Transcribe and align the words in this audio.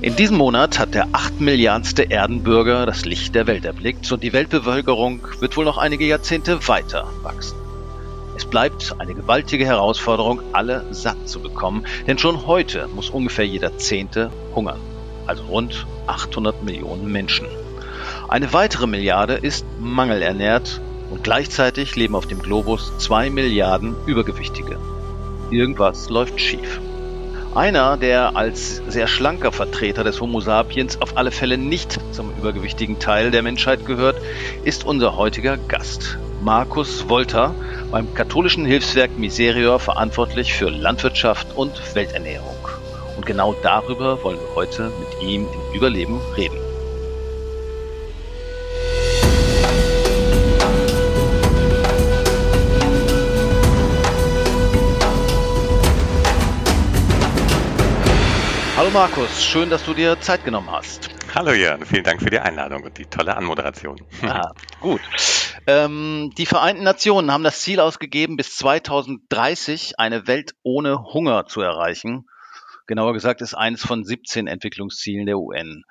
In 0.00 0.14
diesem 0.14 0.36
Monat 0.36 0.78
hat 0.78 0.94
der 0.94 1.08
8 1.12 1.40
Milliardste 1.40 2.10
Erdenbürger 2.10 2.86
das 2.86 3.04
Licht 3.04 3.34
der 3.34 3.46
Welt 3.48 3.64
erblickt 3.64 4.10
und 4.12 4.22
die 4.22 4.32
Weltbevölkerung 4.32 5.20
wird 5.40 5.56
wohl 5.56 5.64
noch 5.64 5.76
einige 5.76 6.06
Jahrzehnte 6.06 6.66
weiter 6.68 7.08
wachsen. 7.22 7.56
Es 8.36 8.44
bleibt 8.44 8.94
eine 9.00 9.14
gewaltige 9.14 9.66
Herausforderung, 9.66 10.40
alle 10.52 10.86
satt 10.92 11.28
zu 11.28 11.40
bekommen, 11.40 11.84
denn 12.06 12.16
schon 12.16 12.46
heute 12.46 12.86
muss 12.88 13.10
ungefähr 13.10 13.44
jeder 13.44 13.76
Zehnte 13.76 14.30
hungern, 14.54 14.78
also 15.26 15.42
rund 15.44 15.84
800 16.06 16.62
Millionen 16.62 17.10
Menschen. 17.10 17.48
Eine 18.28 18.52
weitere 18.52 18.86
Milliarde 18.86 19.34
ist 19.34 19.66
mangelernährt 19.80 20.80
und 21.10 21.24
gleichzeitig 21.24 21.96
leben 21.96 22.14
auf 22.14 22.26
dem 22.26 22.38
Globus 22.38 22.92
zwei 22.98 23.30
Milliarden 23.30 23.96
Übergewichtige. 24.06 24.78
Irgendwas 25.50 26.08
läuft 26.10 26.40
schief. 26.40 26.80
Einer, 27.54 27.96
der 27.96 28.36
als 28.36 28.82
sehr 28.86 29.06
schlanker 29.06 29.52
Vertreter 29.52 30.04
des 30.04 30.20
Homo 30.20 30.40
sapiens 30.40 31.00
auf 31.00 31.16
alle 31.16 31.30
Fälle 31.30 31.56
nicht 31.56 31.98
zum 32.12 32.30
übergewichtigen 32.30 32.98
Teil 32.98 33.30
der 33.30 33.42
Menschheit 33.42 33.86
gehört, 33.86 34.16
ist 34.64 34.84
unser 34.84 35.16
heutiger 35.16 35.56
Gast. 35.56 36.18
Markus 36.40 37.08
Wolter, 37.08 37.54
beim 37.90 38.12
katholischen 38.14 38.64
Hilfswerk 38.64 39.18
Miserior 39.18 39.80
verantwortlich 39.80 40.52
für 40.52 40.68
Landwirtschaft 40.68 41.56
und 41.56 41.94
Welternährung. 41.94 42.68
Und 43.16 43.26
genau 43.26 43.54
darüber 43.62 44.22
wollen 44.22 44.38
wir 44.38 44.54
heute 44.54 44.92
mit 45.00 45.28
ihm 45.28 45.48
im 45.52 45.76
Überleben 45.76 46.20
reden. 46.36 46.67
Hallo 58.88 59.00
Markus, 59.00 59.44
schön, 59.44 59.68
dass 59.68 59.84
du 59.84 59.92
dir 59.92 60.18
Zeit 60.18 60.44
genommen 60.44 60.70
hast. 60.70 61.10
Hallo 61.34 61.52
Jörn, 61.52 61.84
vielen 61.84 62.04
Dank 62.04 62.22
für 62.22 62.30
die 62.30 62.38
Einladung 62.38 62.84
und 62.84 62.96
die 62.96 63.04
tolle 63.04 63.36
Anmoderation. 63.36 63.98
Ah, 64.22 64.50
gut. 64.80 65.02
Ähm, 65.66 66.32
die 66.38 66.46
Vereinten 66.46 66.84
Nationen 66.84 67.30
haben 67.30 67.44
das 67.44 67.60
Ziel 67.60 67.80
ausgegeben, 67.80 68.38
bis 68.38 68.56
2030 68.56 69.98
eine 69.98 70.26
Welt 70.26 70.54
ohne 70.62 71.02
Hunger 71.12 71.44
zu 71.44 71.60
erreichen. 71.60 72.24
Genauer 72.86 73.12
gesagt 73.12 73.42
ist 73.42 73.52
eines 73.52 73.82
von 73.82 74.04
17 74.04 74.46
Entwicklungszielen 74.46 75.26
der 75.26 75.36
UN. 75.36 75.82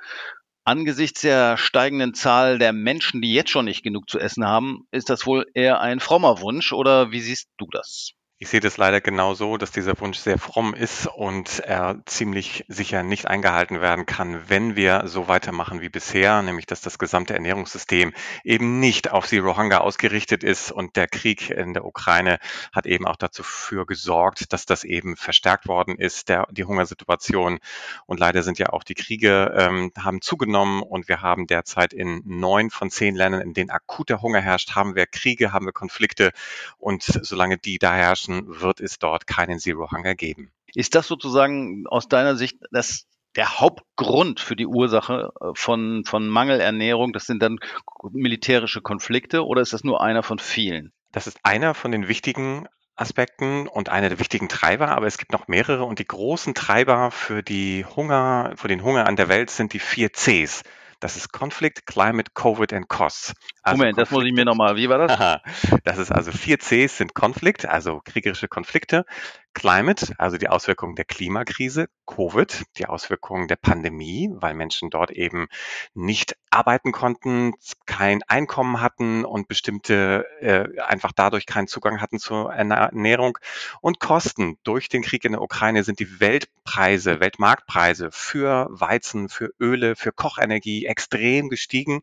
Angesichts 0.64 1.22
der 1.22 1.56
steigenden 1.56 2.16
Zahl 2.16 2.58
der 2.58 2.74
Menschen, 2.74 3.22
die 3.22 3.32
jetzt 3.32 3.52
schon 3.52 3.66
nicht 3.66 3.84
genug 3.84 4.10
zu 4.10 4.18
essen 4.18 4.48
haben, 4.48 4.88
ist 4.90 5.12
das 5.12 5.28
wohl 5.28 5.46
eher 5.54 5.82
ein 5.82 6.00
frommer 6.00 6.42
Wunsch 6.42 6.74
oder 6.74 7.12
wie 7.12 7.22
siehst 7.22 7.48
du 7.60 7.68
das? 7.72 8.17
Ich 8.40 8.50
sehe 8.50 8.60
das 8.60 8.78
leider 8.78 9.02
genauso, 9.02 9.58
dass 9.58 9.72
dieser 9.72 10.00
Wunsch 10.00 10.20
sehr 10.20 10.38
fromm 10.38 10.76
ist 10.76 11.08
und 11.08 11.58
er 11.62 12.00
ziemlich 12.06 12.66
sicher 12.68 13.02
nicht 13.02 13.26
eingehalten 13.26 13.82
werden 13.82 14.06
kann, 14.06 14.48
wenn 14.48 14.76
wir 14.76 15.08
so 15.08 15.28
weitermachen 15.28 15.82
wie 15.82 15.90
bisher, 15.90 16.44
nämlich 16.44 16.68
dass 16.68 16.82
das 16.82 17.00
gesamte 17.00 17.34
Ernährungssystem 17.34 18.14
eben 18.44 18.80
nicht 18.80 19.10
auf 19.10 19.26
Zero 19.26 19.58
Hunger 19.58 19.82
ausgerichtet 19.82 20.44
ist 20.44 20.72
und 20.72 20.98
der 20.98 21.08
Krieg 21.08 21.50
in 21.50 21.74
der 21.74 21.84
Ukraine 21.84 22.38
hat 22.72 22.86
eben 22.86 23.08
auch 23.08 23.16
dazu 23.16 23.42
für 23.42 23.88
gesorgt, 23.88 24.54
dass 24.54 24.68
das 24.68 24.84
eben 24.84 25.18
verstärkt 25.18 25.68
worden 25.68 25.96
ist, 25.98 26.30
der, 26.30 26.46
die 26.52 26.66
Hungersituation. 26.66 27.58
Und 28.06 28.20
leider 28.20 28.44
sind 28.44 28.60
ja 28.60 28.70
auch 28.70 28.84
die 28.84 28.94
Kriege 28.94 29.52
ähm, 29.58 29.92
haben 29.98 30.22
zugenommen 30.22 30.84
und 30.84 31.08
wir 31.08 31.24
haben 31.24 31.48
derzeit 31.48 31.92
in 31.92 32.22
neun 32.24 32.70
von 32.70 32.92
zehn 32.92 33.16
Ländern, 33.16 33.42
in 33.42 33.56
denen 33.56 33.72
akuter 33.72 34.22
Hunger 34.22 34.42
herrscht, 34.42 34.76
haben 34.76 34.94
wir 34.94 35.08
Kriege, 35.08 35.54
haben 35.54 35.66
wir 35.66 35.74
Konflikte 35.74 36.34
und 36.78 37.02
solange 37.02 37.58
die 37.58 37.80
da 37.80 37.96
herrschen, 37.96 38.27
Menschen 38.28 38.62
wird 38.62 38.80
es 38.80 39.00
dort 39.00 39.28
keinen 39.28 39.60
Zero 39.60 39.92
Hunger 39.92 40.16
geben. 40.16 40.52
Ist 40.74 40.96
das 40.96 41.08
sozusagen 41.08 41.86
aus 41.88 42.08
deiner 42.08 42.36
Sicht 42.36 42.58
das 42.72 43.06
der 43.36 43.60
Hauptgrund 43.60 44.40
für 44.40 44.56
die 44.56 44.66
Ursache 44.66 45.30
äh, 45.40 45.52
von, 45.54 46.04
von 46.06 46.28
Mangelernährung, 46.28 47.14
das 47.14 47.26
sind 47.26 47.42
dann 47.42 47.60
militärische 48.12 48.82
Konflikte 48.82 49.46
oder 49.46 49.62
ist 49.62 49.74
das 49.74 49.84
nur 49.84 50.02
einer 50.02 50.24
von 50.24 50.40
vielen? 50.40 50.92
Das 51.12 51.28
ist 51.28 51.40
einer 51.44 51.76
von 51.76 51.92
den 51.92 52.08
wichtigen 52.08 52.68
Aspekten 52.96 53.68
und 53.68 53.90
einer 53.90 54.10
der 54.10 54.18
wichtigen 54.18 54.50
Treiber, 54.50 54.90
aber 54.90 55.06
es 55.06 55.20
gibt 55.20 55.34
noch 55.34 55.48
mehrere 55.48 55.84
und 55.84 56.00
die 56.00 56.08
großen 56.08 56.56
Treiber 56.56 57.12
für 57.12 57.44
die 57.44 57.86
Hunger, 57.86 58.54
für 58.56 58.70
den 58.70 58.84
Hunger 58.84 59.06
an 59.06 59.16
der 59.16 59.30
Welt 59.30 59.52
sind 59.52 59.74
die 59.74 59.80
vier 59.80 60.12
Cs. 60.12 60.64
Das 61.00 61.16
ist 61.16 61.32
Conflict, 61.32 61.86
Climate, 61.86 62.32
Covid 62.34 62.74
and 62.74 62.88
Costs. 62.88 63.34
Also 63.62 63.78
Moment, 63.78 63.98
das 63.98 64.10
muss 64.10 64.24
ich 64.26 64.34
mir 64.34 64.46
nochmal, 64.46 64.76
wie 64.78 64.90
war 64.90 65.08
das? 65.08 65.40
das 65.84 65.98
ist 65.98 66.12
also 66.12 66.32
vier 66.32 66.58
Cs 66.58 66.98
sind 66.98 67.14
Konflikt, 67.14 67.66
also 67.66 68.02
kriegerische 68.04 68.48
Konflikte, 68.48 69.06
Climate, 69.58 70.14
also 70.20 70.38
die 70.38 70.50
Auswirkungen 70.50 70.96
der 70.96 71.06
Klimakrise, 71.06 71.88
Covid, 72.06 72.66
die 72.78 72.86
Auswirkungen 72.86 73.48
der 73.48 73.56
Pandemie, 73.56 74.30
weil 74.32 74.54
Menschen 74.54 74.92
dort 74.92 75.10
eben 75.10 75.48
nicht 75.96 76.38
arbeiten 76.52 76.92
konnten, 76.92 77.54
kein 77.86 78.22
Einkommen 78.24 78.82
hatten 78.82 79.26
und 79.26 79.48
bestimmte 79.48 80.26
äh, 80.42 80.80
einfach 80.82 81.12
dadurch 81.12 81.46
keinen 81.46 81.68
Zugang 81.68 82.02
hatten 82.02 82.20
zur 82.20 82.54
Ernährung 82.54 83.38
und 83.82 84.00
Kosten. 84.00 84.58
Durch 84.64 84.90
den 84.90 85.02
Krieg 85.02 85.26
in 85.26 85.34
der 85.34 85.42
Ukraine 85.42 85.84
sind 85.84 86.00
die 86.00 86.20
Weltpreise, 86.20 87.20
Weltmarktpreise 87.20 88.10
für 88.12 88.68
Weizen, 88.70 89.28
für 89.28 89.54
Öle, 89.60 89.96
für 89.96 90.12
Kochenergie 90.12 90.86
extrem 90.86 91.50
gestiegen. 91.50 92.02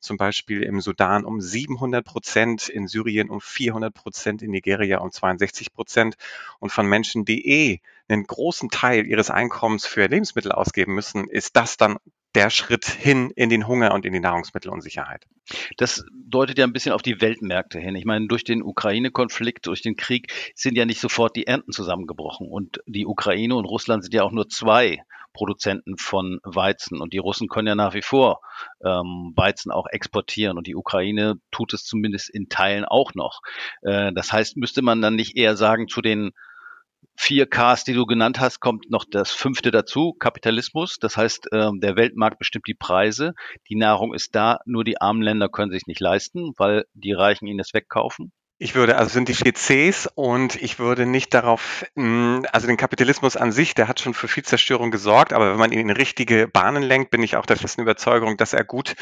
Zum 0.00 0.16
Beispiel 0.16 0.62
im 0.62 0.80
Sudan 0.80 1.24
um 1.24 1.40
700 1.40 2.04
Prozent, 2.04 2.68
in 2.68 2.86
Syrien 2.86 3.28
um 3.28 3.40
400 3.40 3.92
Prozent, 3.92 4.42
in 4.42 4.52
Nigeria 4.52 4.98
um 4.98 5.10
62 5.10 5.72
Prozent 5.74 6.16
und 6.60 6.70
von 6.70 6.86
Menschen, 6.92 7.24
die 7.24 7.48
eh 7.48 7.80
einen 8.08 8.24
großen 8.24 8.68
Teil 8.68 9.06
ihres 9.06 9.30
Einkommens 9.30 9.86
für 9.86 10.06
Lebensmittel 10.06 10.52
ausgeben 10.52 10.94
müssen, 10.94 11.26
ist 11.26 11.56
das 11.56 11.78
dann 11.78 11.96
der 12.34 12.50
Schritt 12.50 12.84
hin 12.84 13.30
in 13.34 13.48
den 13.48 13.66
Hunger 13.66 13.94
und 13.94 14.04
in 14.04 14.12
die 14.12 14.20
Nahrungsmittelunsicherheit. 14.20 15.26
Das 15.78 16.04
deutet 16.14 16.58
ja 16.58 16.66
ein 16.66 16.72
bisschen 16.72 16.92
auf 16.92 17.02
die 17.02 17.20
Weltmärkte 17.20 17.78
hin. 17.78 17.94
Ich 17.94 18.04
meine, 18.04 18.26
durch 18.26 18.44
den 18.44 18.62
Ukraine-Konflikt, 18.62 19.66
durch 19.66 19.82
den 19.82 19.96
Krieg 19.96 20.32
sind 20.54 20.76
ja 20.76 20.84
nicht 20.84 21.00
sofort 21.00 21.34
die 21.36 21.46
Ernten 21.46 21.72
zusammengebrochen. 21.72 22.48
Und 22.48 22.80
die 22.86 23.06
Ukraine 23.06 23.54
und 23.54 23.64
Russland 23.64 24.02
sind 24.04 24.14
ja 24.14 24.22
auch 24.22 24.32
nur 24.32 24.48
zwei 24.48 25.02
Produzenten 25.34 25.96
von 25.98 26.40
Weizen. 26.42 27.00
Und 27.00 27.12
die 27.12 27.18
Russen 27.18 27.48
können 27.48 27.68
ja 27.68 27.74
nach 27.74 27.94
wie 27.94 28.02
vor 28.02 28.40
ähm, 28.84 29.32
Weizen 29.34 29.70
auch 29.70 29.86
exportieren. 29.90 30.56
Und 30.56 30.66
die 30.66 30.76
Ukraine 30.76 31.36
tut 31.50 31.72
es 31.72 31.84
zumindest 31.84 32.30
in 32.30 32.48
Teilen 32.48 32.84
auch 32.84 33.14
noch. 33.14 33.40
Äh, 33.82 34.12
das 34.12 34.32
heißt, 34.32 34.56
müsste 34.56 34.82
man 34.82 35.02
dann 35.02 35.16
nicht 35.16 35.36
eher 35.36 35.56
sagen, 35.56 35.88
zu 35.88 36.00
den 36.00 36.32
vier 37.16 37.46
Ks, 37.46 37.84
die 37.84 37.94
du 37.94 38.06
genannt 38.06 38.40
hast, 38.40 38.60
kommt 38.60 38.90
noch 38.90 39.04
das 39.10 39.30
fünfte 39.30 39.70
dazu, 39.70 40.14
Kapitalismus. 40.18 40.98
Das 41.00 41.16
heißt, 41.16 41.48
ähm, 41.52 41.80
der 41.80 41.96
Weltmarkt 41.96 42.38
bestimmt 42.38 42.66
die 42.66 42.74
Preise. 42.74 43.34
Die 43.68 43.76
Nahrung 43.76 44.14
ist 44.14 44.34
da, 44.34 44.58
nur 44.66 44.84
die 44.84 45.00
armen 45.00 45.22
Länder 45.22 45.48
können 45.48 45.72
sich 45.72 45.86
nicht 45.86 46.00
leisten, 46.00 46.52
weil 46.56 46.84
die 46.94 47.12
Reichen 47.12 47.46
ihnen 47.46 47.58
das 47.58 47.74
wegkaufen. 47.74 48.32
Ich 48.62 48.76
würde, 48.76 48.96
also 48.96 49.10
sind 49.10 49.28
die 49.28 49.34
vier 49.34 49.92
und 50.14 50.54
ich 50.54 50.78
würde 50.78 51.04
nicht 51.04 51.34
darauf, 51.34 51.84
hm, 51.96 52.46
also 52.52 52.68
den 52.68 52.76
Kapitalismus 52.76 53.36
an 53.36 53.50
sich, 53.50 53.74
der 53.74 53.88
hat 53.88 53.98
schon 53.98 54.14
für 54.14 54.28
viel 54.28 54.44
Zerstörung 54.44 54.92
gesorgt, 54.92 55.32
aber 55.32 55.50
wenn 55.50 55.58
man 55.58 55.72
ihn 55.72 55.80
in 55.80 55.90
richtige 55.90 56.46
Bahnen 56.46 56.84
lenkt, 56.84 57.10
bin 57.10 57.24
ich 57.24 57.34
auch 57.34 57.44
der 57.44 57.56
festen 57.56 57.80
Überzeugung, 57.80 58.36
dass 58.36 58.52
er 58.52 58.62
gut, 58.62 58.94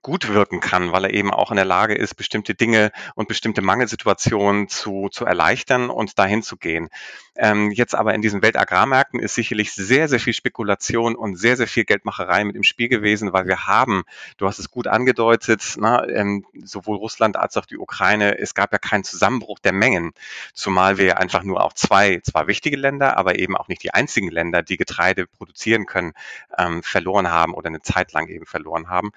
gut 0.00 0.32
wirken 0.32 0.60
kann, 0.60 0.92
weil 0.92 1.04
er 1.04 1.12
eben 1.12 1.30
auch 1.34 1.50
in 1.50 1.56
der 1.56 1.66
Lage 1.66 1.94
ist, 1.94 2.14
bestimmte 2.14 2.54
Dinge 2.54 2.92
und 3.14 3.28
bestimmte 3.28 3.60
Mangelsituationen 3.60 4.68
zu, 4.68 5.10
zu 5.12 5.26
erleichtern 5.26 5.90
und 5.90 6.18
dahin 6.18 6.42
zu 6.42 6.56
gehen. 6.56 6.88
Ähm, 7.36 7.72
jetzt 7.72 7.96
aber 7.96 8.14
in 8.14 8.22
diesen 8.22 8.42
Weltagrarmärkten 8.42 9.18
ist 9.18 9.34
sicherlich 9.34 9.72
sehr, 9.72 10.08
sehr 10.08 10.20
viel 10.20 10.34
Spekulation 10.34 11.16
und 11.16 11.36
sehr, 11.36 11.56
sehr 11.56 11.66
viel 11.66 11.84
Geldmacherei 11.84 12.44
mit 12.44 12.54
im 12.54 12.62
Spiel 12.62 12.88
gewesen, 12.88 13.32
weil 13.32 13.46
wir 13.46 13.66
haben, 13.66 14.04
du 14.36 14.46
hast 14.46 14.60
es 14.60 14.70
gut 14.70 14.86
angedeutet, 14.86 15.74
na, 15.76 16.06
ähm, 16.08 16.46
sowohl 16.62 16.96
Russland 16.96 17.36
als 17.36 17.56
auch 17.56 17.66
die 17.66 17.76
Ukraine, 17.76 18.38
es 18.38 18.54
gab 18.54 18.72
ja 18.72 18.78
keinen 18.94 19.04
Zusammenbruch 19.04 19.58
der 19.58 19.72
Mengen, 19.72 20.12
zumal 20.52 20.98
wir 20.98 21.18
einfach 21.18 21.42
nur 21.42 21.64
auch 21.64 21.72
zwei, 21.72 22.20
zwar 22.22 22.46
wichtige 22.46 22.76
Länder, 22.76 23.16
aber 23.16 23.40
eben 23.40 23.56
auch 23.56 23.66
nicht 23.66 23.82
die 23.82 23.92
einzigen 23.92 24.30
Länder, 24.30 24.62
die 24.62 24.76
Getreide 24.76 25.26
produzieren 25.26 25.86
können, 25.86 26.12
ähm, 26.56 26.80
verloren 26.84 27.28
haben 27.28 27.54
oder 27.54 27.66
eine 27.66 27.82
Zeit 27.82 28.12
lang 28.12 28.28
eben 28.28 28.46
verloren 28.46 28.88
haben. 28.88 29.10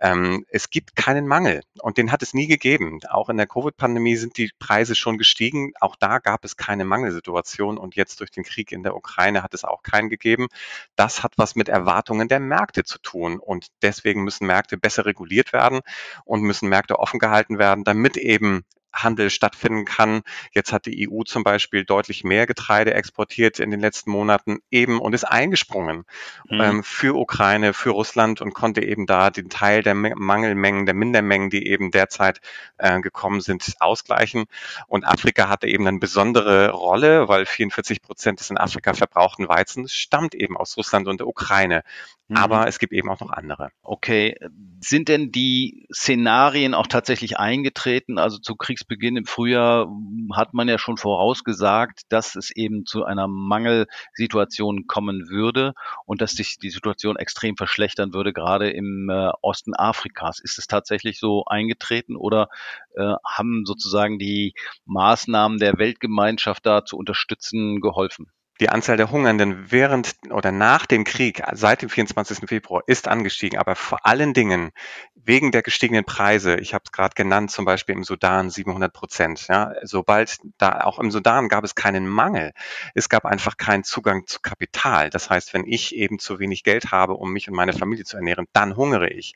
Ähm, 0.00 0.44
es 0.48 0.70
gibt 0.70 0.96
keinen 0.96 1.28
Mangel 1.28 1.62
und 1.80 1.96
den 1.96 2.10
hat 2.10 2.22
es 2.22 2.34
nie 2.34 2.48
gegeben. 2.48 3.00
Auch 3.08 3.28
in 3.28 3.36
der 3.36 3.46
Covid-Pandemie 3.46 4.16
sind 4.16 4.36
die 4.36 4.50
Preise 4.58 4.96
schon 4.96 5.16
gestiegen. 5.16 5.74
Auch 5.78 5.94
da 5.94 6.18
gab 6.18 6.44
es 6.44 6.56
keine 6.56 6.84
Mangelsituation. 6.84 7.78
Und 7.78 7.94
jetzt 7.94 8.18
durch 8.20 8.30
den 8.30 8.42
Krieg 8.42 8.72
in 8.72 8.82
der 8.82 8.96
Ukraine 8.96 9.42
hat 9.42 9.54
es 9.54 9.64
auch 9.64 9.82
keinen 9.82 10.08
gegeben. 10.08 10.48
Das 10.96 11.22
hat 11.22 11.34
was 11.36 11.54
mit 11.54 11.68
Erwartungen 11.68 12.28
der 12.28 12.40
Märkte 12.40 12.82
zu 12.82 12.98
tun 12.98 13.38
und 13.38 13.68
deswegen 13.82 14.24
müssen 14.24 14.46
Märkte 14.46 14.76
besser 14.76 15.04
reguliert 15.04 15.52
werden 15.52 15.80
und 16.24 16.42
müssen 16.42 16.68
Märkte 16.68 16.98
offen 16.98 17.20
gehalten 17.20 17.58
werden, 17.58 17.84
damit 17.84 18.16
eben 18.16 18.64
Handel 18.92 19.30
stattfinden 19.30 19.84
kann. 19.84 20.22
Jetzt 20.52 20.72
hat 20.72 20.86
die 20.86 21.08
EU 21.08 21.22
zum 21.22 21.42
Beispiel 21.42 21.84
deutlich 21.84 22.24
mehr 22.24 22.46
Getreide 22.46 22.94
exportiert 22.94 23.58
in 23.60 23.70
den 23.70 23.80
letzten 23.80 24.10
Monaten 24.10 24.58
eben 24.70 25.00
und 25.00 25.14
ist 25.14 25.24
eingesprungen 25.24 26.04
mhm. 26.48 26.60
ähm, 26.60 26.84
für 26.84 27.16
Ukraine, 27.16 27.72
für 27.72 27.90
Russland 27.90 28.40
und 28.40 28.54
konnte 28.54 28.82
eben 28.82 29.06
da 29.06 29.30
den 29.30 29.48
Teil 29.48 29.82
der 29.82 29.94
Mangelmengen, 29.94 30.86
der 30.86 30.94
Mindermengen, 30.94 31.50
die 31.50 31.66
eben 31.66 31.90
derzeit 31.90 32.40
äh, 32.78 33.00
gekommen 33.00 33.40
sind, 33.40 33.74
ausgleichen. 33.80 34.44
Und 34.86 35.06
Afrika 35.06 35.48
hatte 35.48 35.66
eben 35.66 35.86
eine 35.86 35.98
besondere 35.98 36.70
Rolle, 36.70 37.28
weil 37.28 37.46
44 37.46 38.02
Prozent 38.02 38.40
des 38.40 38.50
in 38.50 38.58
Afrika 38.58 38.94
verbrauchten 38.94 39.48
Weizens 39.48 39.92
stammt 39.92 40.34
eben 40.34 40.56
aus 40.56 40.76
Russland 40.76 41.08
und 41.08 41.20
der 41.20 41.26
Ukraine. 41.26 41.82
Mhm. 42.30 42.36
Aber 42.36 42.68
es 42.68 42.78
gibt 42.78 42.92
eben 42.92 43.10
auch 43.10 43.18
noch 43.18 43.30
andere. 43.30 43.70
Okay. 43.82 44.36
Sind 44.78 45.08
denn 45.08 45.32
die 45.32 45.88
Szenarien 45.92 46.74
auch 46.74 46.86
tatsächlich 46.86 47.38
eingetreten? 47.38 48.18
Also 48.18 48.38
zu 48.38 48.54
Kriegsbeginn 48.54 49.16
im 49.16 49.24
Frühjahr 49.26 49.88
hat 50.32 50.54
man 50.54 50.68
ja 50.68 50.78
schon 50.78 50.96
vorausgesagt, 50.96 52.02
dass 52.08 52.36
es 52.36 52.52
eben 52.54 52.86
zu 52.86 53.04
einer 53.04 53.26
Mangelsituation 53.26 54.86
kommen 54.86 55.28
würde 55.28 55.74
und 56.06 56.20
dass 56.20 56.30
sich 56.30 56.58
die 56.58 56.70
Situation 56.70 57.16
extrem 57.16 57.56
verschlechtern 57.56 58.14
würde, 58.14 58.32
gerade 58.32 58.70
im 58.70 59.10
äh, 59.10 59.32
Osten 59.42 59.74
Afrikas. 59.74 60.38
Ist 60.38 60.56
es 60.58 60.68
tatsächlich 60.68 61.18
so 61.18 61.46
eingetreten 61.46 62.14
oder 62.14 62.48
äh, 62.94 63.14
haben 63.26 63.64
sozusagen 63.66 64.20
die 64.20 64.54
Maßnahmen 64.84 65.58
der 65.58 65.78
Weltgemeinschaft 65.78 66.64
da 66.64 66.84
zu 66.84 66.96
unterstützen 66.96 67.80
geholfen? 67.80 68.30
Die 68.60 68.68
Anzahl 68.68 68.98
der 68.98 69.10
Hungernden 69.10 69.70
während 69.70 70.16
oder 70.28 70.52
nach 70.52 70.84
dem 70.84 71.04
Krieg, 71.04 71.42
seit 71.52 71.80
dem 71.80 71.88
24. 71.88 72.46
Februar, 72.46 72.82
ist 72.86 73.08
angestiegen, 73.08 73.58
aber 73.58 73.74
vor 73.74 74.04
allen 74.04 74.34
Dingen 74.34 74.72
wegen 75.14 75.50
der 75.50 75.62
gestiegenen 75.62 76.04
Preise. 76.04 76.56
Ich 76.56 76.74
habe 76.74 76.84
es 76.84 76.92
gerade 76.92 77.14
genannt, 77.14 77.50
zum 77.50 77.64
Beispiel 77.64 77.94
im 77.94 78.04
Sudan 78.04 78.50
700 78.50 78.92
Prozent. 78.92 79.48
Ja, 79.48 79.72
sobald 79.82 80.40
da 80.58 80.82
auch 80.82 80.98
im 80.98 81.10
Sudan 81.10 81.48
gab 81.48 81.64
es 81.64 81.74
keinen 81.74 82.06
Mangel, 82.06 82.52
es 82.94 83.08
gab 83.08 83.24
einfach 83.24 83.56
keinen 83.56 83.82
Zugang 83.82 84.26
zu 84.26 84.40
Kapital. 84.40 85.08
Das 85.08 85.30
heißt, 85.30 85.54
wenn 85.54 85.64
ich 85.66 85.94
eben 85.96 86.18
zu 86.18 86.38
wenig 86.38 86.62
Geld 86.62 86.92
habe, 86.92 87.14
um 87.14 87.32
mich 87.32 87.48
und 87.48 87.54
meine 87.54 87.72
Familie 87.72 88.04
zu 88.04 88.18
ernähren, 88.18 88.46
dann 88.52 88.76
hungere 88.76 89.08
ich. 89.08 89.34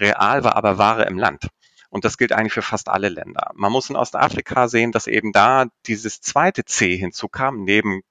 Real 0.00 0.42
war 0.42 0.56
aber 0.56 0.78
Ware 0.78 1.04
im 1.04 1.16
Land. 1.16 1.46
Und 1.90 2.04
das 2.04 2.18
gilt 2.18 2.32
eigentlich 2.32 2.54
für 2.54 2.62
fast 2.62 2.88
alle 2.88 3.08
Länder. 3.08 3.52
Man 3.54 3.70
muss 3.70 3.88
in 3.88 3.94
Ostafrika 3.94 4.66
sehen, 4.66 4.90
dass 4.90 5.06
eben 5.06 5.30
da 5.30 5.66
dieses 5.86 6.20
zweite 6.20 6.64
C 6.64 6.96
hinzukam, 6.96 7.62
neben 7.62 8.02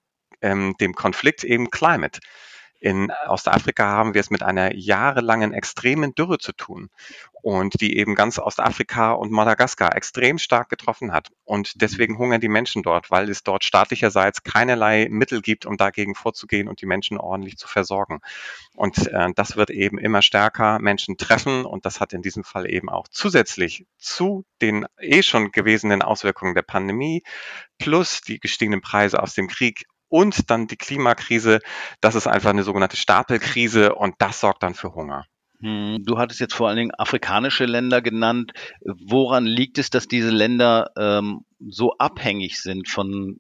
ähm, 0.43 0.75
dem 0.79 0.93
Konflikt 0.93 1.43
eben 1.43 1.71
Climate. 1.71 2.19
In 2.83 3.13
Ostafrika 3.29 3.85
haben 3.85 4.13
wir 4.13 4.19
es 4.19 4.29
mit 4.29 4.43
einer 4.43 4.75
jahrelangen 4.75 5.53
extremen 5.53 6.15
Dürre 6.15 6.37
zu 6.37 6.51
tun 6.51 6.89
und 7.41 7.79
die 7.79 7.95
eben 7.97 8.13
ganz 8.13 8.39
Ostafrika 8.39 9.13
und 9.13 9.31
Madagaskar 9.31 9.95
extrem 9.95 10.37
stark 10.37 10.67
getroffen 10.67 11.13
hat. 11.13 11.29
Und 11.45 11.81
deswegen 11.81 12.17
hungern 12.17 12.41
die 12.41 12.49
Menschen 12.49 12.83
dort, 12.83 13.09
weil 13.09 13.29
es 13.29 13.43
dort 13.43 13.63
staatlicherseits 13.63 14.43
keinerlei 14.43 15.07
Mittel 15.09 15.41
gibt, 15.41 15.65
um 15.65 15.77
dagegen 15.77 16.13
vorzugehen 16.13 16.67
und 16.67 16.81
die 16.81 16.85
Menschen 16.85 17.17
ordentlich 17.17 17.57
zu 17.57 17.69
versorgen. 17.69 18.19
Und 18.75 19.07
äh, 19.07 19.29
das 19.33 19.55
wird 19.55 19.69
eben 19.69 19.97
immer 19.97 20.21
stärker 20.21 20.79
Menschen 20.79 21.15
treffen 21.15 21.63
und 21.63 21.85
das 21.85 22.01
hat 22.01 22.11
in 22.11 22.21
diesem 22.21 22.43
Fall 22.43 22.69
eben 22.69 22.89
auch 22.89 23.07
zusätzlich 23.09 23.85
zu 23.97 24.43
den 24.61 24.85
eh 24.99 25.23
schon 25.23 25.53
gewesenen 25.53 26.01
Auswirkungen 26.01 26.53
der 26.53 26.63
Pandemie 26.63 27.23
plus 27.77 28.19
die 28.19 28.41
gestiegenen 28.41 28.81
Preise 28.81 29.23
aus 29.23 29.35
dem 29.35 29.47
Krieg 29.47 29.85
und 30.13 30.51
dann 30.51 30.67
die 30.67 30.77
Klimakrise. 30.77 31.59
Das 31.99 32.13
ist 32.13 32.27
einfach 32.27 32.51
eine 32.51 32.61
sogenannte 32.61 32.97
Stapelkrise 32.97 33.95
und 33.95 34.13
das 34.19 34.39
sorgt 34.39 34.61
dann 34.61 34.75
für 34.75 34.93
Hunger. 34.93 35.25
Hm, 35.59 36.03
du 36.05 36.19
hattest 36.19 36.39
jetzt 36.39 36.53
vor 36.53 36.67
allen 36.67 36.77
Dingen 36.77 36.91
afrikanische 36.95 37.65
Länder 37.65 37.99
genannt. 38.03 38.51
Woran 38.85 39.45
liegt 39.47 39.79
es, 39.79 39.89
dass 39.89 40.07
diese 40.07 40.29
Länder 40.29 40.91
ähm, 40.99 41.45
so 41.59 41.93
abhängig 41.97 42.61
sind 42.61 42.87
von 42.87 43.39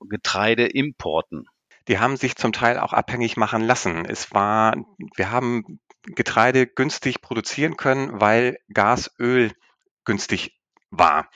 Getreideimporten? 0.00 1.46
Die 1.88 1.98
haben 1.98 2.18
sich 2.18 2.36
zum 2.36 2.52
Teil 2.52 2.78
auch 2.78 2.92
abhängig 2.92 3.38
machen 3.38 3.62
lassen. 3.62 4.04
Es 4.04 4.34
war, 4.34 4.76
wir 5.16 5.30
haben 5.30 5.80
Getreide 6.02 6.66
günstig 6.66 7.22
produzieren 7.22 7.78
können, 7.78 8.20
weil 8.20 8.58
Gas, 8.68 9.10
Öl 9.18 9.52
günstig 10.04 10.58
war. 10.92 11.28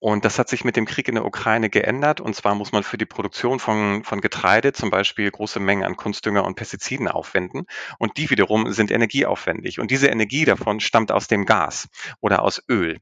Und 0.00 0.24
das 0.24 0.38
hat 0.38 0.48
sich 0.48 0.64
mit 0.64 0.76
dem 0.76 0.84
Krieg 0.84 1.08
in 1.08 1.14
der 1.14 1.24
Ukraine 1.24 1.70
geändert. 1.70 2.20
Und 2.20 2.34
zwar 2.34 2.54
muss 2.54 2.72
man 2.72 2.82
für 2.82 2.98
die 2.98 3.06
Produktion 3.06 3.60
von, 3.60 4.02
von 4.04 4.20
Getreide 4.20 4.72
zum 4.72 4.90
Beispiel 4.90 5.30
große 5.30 5.60
Mengen 5.60 5.84
an 5.84 5.96
Kunstdünger 5.96 6.44
und 6.44 6.56
Pestiziden 6.56 7.08
aufwenden. 7.08 7.66
Und 7.98 8.16
die 8.16 8.28
wiederum 8.28 8.72
sind 8.72 8.90
energieaufwendig. 8.90 9.78
Und 9.78 9.90
diese 9.90 10.08
Energie 10.08 10.44
davon 10.44 10.80
stammt 10.80 11.12
aus 11.12 11.28
dem 11.28 11.46
Gas 11.46 11.88
oder 12.20 12.42
aus 12.42 12.62
Öl. 12.68 13.00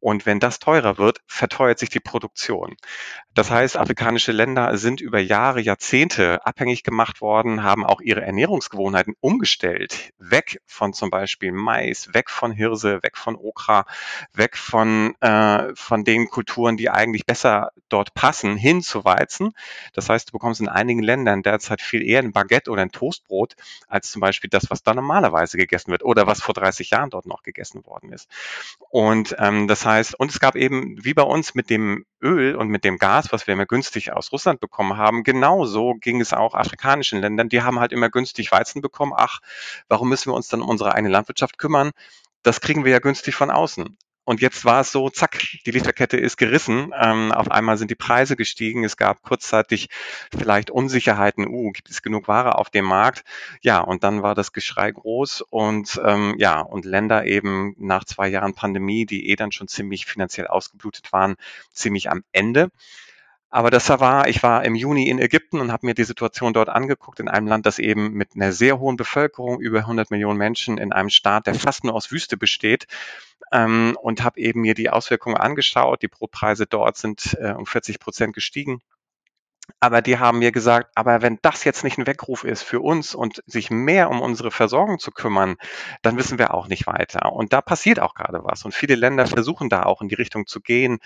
Und 0.00 0.26
wenn 0.26 0.40
das 0.40 0.58
teurer 0.58 0.98
wird, 0.98 1.20
verteuert 1.26 1.78
sich 1.78 1.90
die 1.90 2.00
Produktion. 2.00 2.76
Das 3.34 3.50
heißt, 3.50 3.76
afrikanische 3.76 4.32
Länder 4.32 4.76
sind 4.78 5.00
über 5.00 5.18
Jahre, 5.18 5.60
Jahrzehnte 5.60 6.44
abhängig 6.46 6.82
gemacht 6.82 7.20
worden, 7.20 7.62
haben 7.62 7.84
auch 7.84 8.00
ihre 8.00 8.22
Ernährungsgewohnheiten 8.22 9.14
umgestellt. 9.20 10.12
Weg 10.18 10.60
von 10.66 10.92
zum 10.92 11.10
Beispiel 11.10 11.52
Mais, 11.52 12.14
weg 12.14 12.30
von 12.30 12.52
Hirse, 12.52 13.02
weg 13.02 13.16
von 13.16 13.36
Okra, 13.36 13.86
weg 14.32 14.56
von, 14.56 15.14
äh, 15.20 15.74
von 15.74 16.04
den 16.04 16.28
Kulturen, 16.28 16.76
die 16.76 16.90
eigentlich 16.90 17.26
besser 17.26 17.70
dort 17.88 18.14
passen, 18.14 18.56
hin 18.56 18.82
zu 18.82 19.04
Weizen. 19.04 19.52
Das 19.92 20.08
heißt, 20.08 20.28
du 20.28 20.32
bekommst 20.32 20.60
in 20.60 20.68
einigen 20.68 21.02
Ländern 21.02 21.42
derzeit 21.42 21.80
viel 21.80 22.02
eher 22.02 22.20
ein 22.20 22.32
Baguette 22.32 22.70
oder 22.70 22.82
ein 22.82 22.92
Toastbrot, 22.92 23.54
als 23.88 24.10
zum 24.10 24.20
Beispiel 24.20 24.50
das, 24.50 24.70
was 24.70 24.82
da 24.82 24.94
normalerweise 24.94 25.56
gegessen 25.56 25.90
wird 25.90 26.04
oder 26.04 26.26
was 26.26 26.42
vor 26.42 26.54
30 26.54 26.90
Jahren 26.90 27.10
dort 27.10 27.26
noch 27.26 27.42
gegessen 27.42 27.84
worden 27.86 28.12
ist. 28.12 28.28
Und 28.90 29.36
ähm, 29.38 29.68
das 29.68 29.87
heißt, 29.88 30.18
und 30.18 30.30
es 30.30 30.38
gab 30.40 30.54
eben, 30.54 30.96
wie 31.04 31.14
bei 31.14 31.22
uns 31.22 31.54
mit 31.54 31.70
dem 31.70 32.04
Öl 32.22 32.54
und 32.54 32.68
mit 32.68 32.84
dem 32.84 32.98
Gas, 32.98 33.32
was 33.32 33.46
wir 33.46 33.54
immer 33.54 33.66
günstig 33.66 34.12
aus 34.12 34.30
Russland 34.32 34.60
bekommen 34.60 34.96
haben, 34.96 35.24
genauso 35.24 35.94
ging 35.94 36.20
es 36.20 36.32
auch 36.32 36.54
afrikanischen 36.54 37.20
Ländern. 37.20 37.48
Die 37.48 37.62
haben 37.62 37.80
halt 37.80 37.92
immer 37.92 38.10
günstig 38.10 38.52
Weizen 38.52 38.82
bekommen. 38.82 39.12
Ach, 39.16 39.40
warum 39.88 40.08
müssen 40.08 40.30
wir 40.30 40.36
uns 40.36 40.48
dann 40.48 40.62
um 40.62 40.68
unsere 40.68 40.94
eigene 40.94 41.10
Landwirtschaft 41.10 41.58
kümmern? 41.58 41.90
Das 42.42 42.60
kriegen 42.60 42.84
wir 42.84 42.92
ja 42.92 43.00
günstig 43.00 43.34
von 43.34 43.50
außen. 43.50 43.96
Und 44.28 44.42
jetzt 44.42 44.66
war 44.66 44.82
es 44.82 44.92
so, 44.92 45.08
zack, 45.08 45.40
die 45.64 45.70
Lieferkette 45.70 46.18
ist 46.18 46.36
gerissen. 46.36 46.92
Ähm, 46.94 47.32
auf 47.32 47.50
einmal 47.50 47.78
sind 47.78 47.90
die 47.90 47.94
Preise 47.94 48.36
gestiegen. 48.36 48.84
Es 48.84 48.98
gab 48.98 49.22
kurzzeitig 49.22 49.88
vielleicht 50.38 50.70
Unsicherheiten. 50.70 51.48
Uh, 51.48 51.70
gibt 51.72 51.88
es 51.88 52.02
genug 52.02 52.28
Ware 52.28 52.58
auf 52.58 52.68
dem 52.68 52.84
Markt? 52.84 53.24
Ja, 53.62 53.80
und 53.80 54.04
dann 54.04 54.20
war 54.20 54.34
das 54.34 54.52
Geschrei 54.52 54.90
groß 54.90 55.40
und 55.48 55.98
ähm, 56.04 56.34
ja, 56.36 56.60
und 56.60 56.84
Länder 56.84 57.24
eben 57.24 57.74
nach 57.78 58.04
zwei 58.04 58.28
Jahren 58.28 58.52
Pandemie, 58.52 59.06
die 59.06 59.30
eh 59.30 59.36
dann 59.36 59.50
schon 59.50 59.66
ziemlich 59.66 60.04
finanziell 60.04 60.46
ausgeblutet 60.46 61.10
waren, 61.10 61.36
ziemlich 61.72 62.10
am 62.10 62.22
Ende. 62.30 62.70
Aber 63.50 63.70
das 63.70 63.88
war, 63.88 64.28
ich 64.28 64.42
war 64.42 64.64
im 64.64 64.74
Juni 64.74 65.08
in 65.08 65.18
Ägypten 65.18 65.60
und 65.60 65.72
habe 65.72 65.86
mir 65.86 65.94
die 65.94 66.04
Situation 66.04 66.52
dort 66.52 66.68
angeguckt, 66.68 67.18
in 67.18 67.28
einem 67.28 67.46
Land, 67.46 67.64
das 67.64 67.78
eben 67.78 68.12
mit 68.12 68.30
einer 68.34 68.52
sehr 68.52 68.78
hohen 68.78 68.96
Bevölkerung, 68.96 69.58
über 69.60 69.80
100 69.80 70.10
Millionen 70.10 70.38
Menschen, 70.38 70.76
in 70.76 70.92
einem 70.92 71.08
Staat, 71.08 71.46
der 71.46 71.54
fast 71.54 71.84
nur 71.84 71.94
aus 71.94 72.12
Wüste 72.12 72.36
besteht, 72.36 72.86
ähm, 73.50 73.96
und 74.02 74.22
habe 74.22 74.38
eben 74.38 74.60
mir 74.60 74.74
die 74.74 74.90
Auswirkungen 74.90 75.36
angeschaut. 75.36 76.02
Die 76.02 76.08
Brotpreise 76.08 76.66
dort 76.66 76.98
sind 76.98 77.38
äh, 77.40 77.52
um 77.52 77.64
40 77.64 77.98
Prozent 77.98 78.34
gestiegen. 78.34 78.82
Aber 79.80 80.02
die 80.02 80.18
haben 80.18 80.40
mir 80.40 80.50
gesagt, 80.50 80.90
aber 80.94 81.22
wenn 81.22 81.38
das 81.42 81.64
jetzt 81.64 81.84
nicht 81.84 81.98
ein 81.98 82.06
Weckruf 82.06 82.44
ist 82.44 82.62
für 82.62 82.80
uns 82.80 83.14
und 83.14 83.42
sich 83.46 83.70
mehr 83.70 84.10
um 84.10 84.20
unsere 84.20 84.50
Versorgung 84.50 84.98
zu 84.98 85.12
kümmern, 85.12 85.56
dann 86.02 86.16
wissen 86.16 86.38
wir 86.38 86.52
auch 86.54 86.68
nicht 86.68 86.86
weiter. 86.86 87.32
Und 87.32 87.52
da 87.52 87.60
passiert 87.60 88.00
auch 88.00 88.14
gerade 88.14 88.40
was. 88.42 88.64
Und 88.64 88.74
viele 88.74 88.96
Länder 88.96 89.26
versuchen 89.26 89.68
da 89.68 89.84
auch 89.84 90.02
in 90.02 90.08
die 90.08 90.16
Richtung 90.16 90.46
zu 90.46 90.60
gehen, 90.60 90.98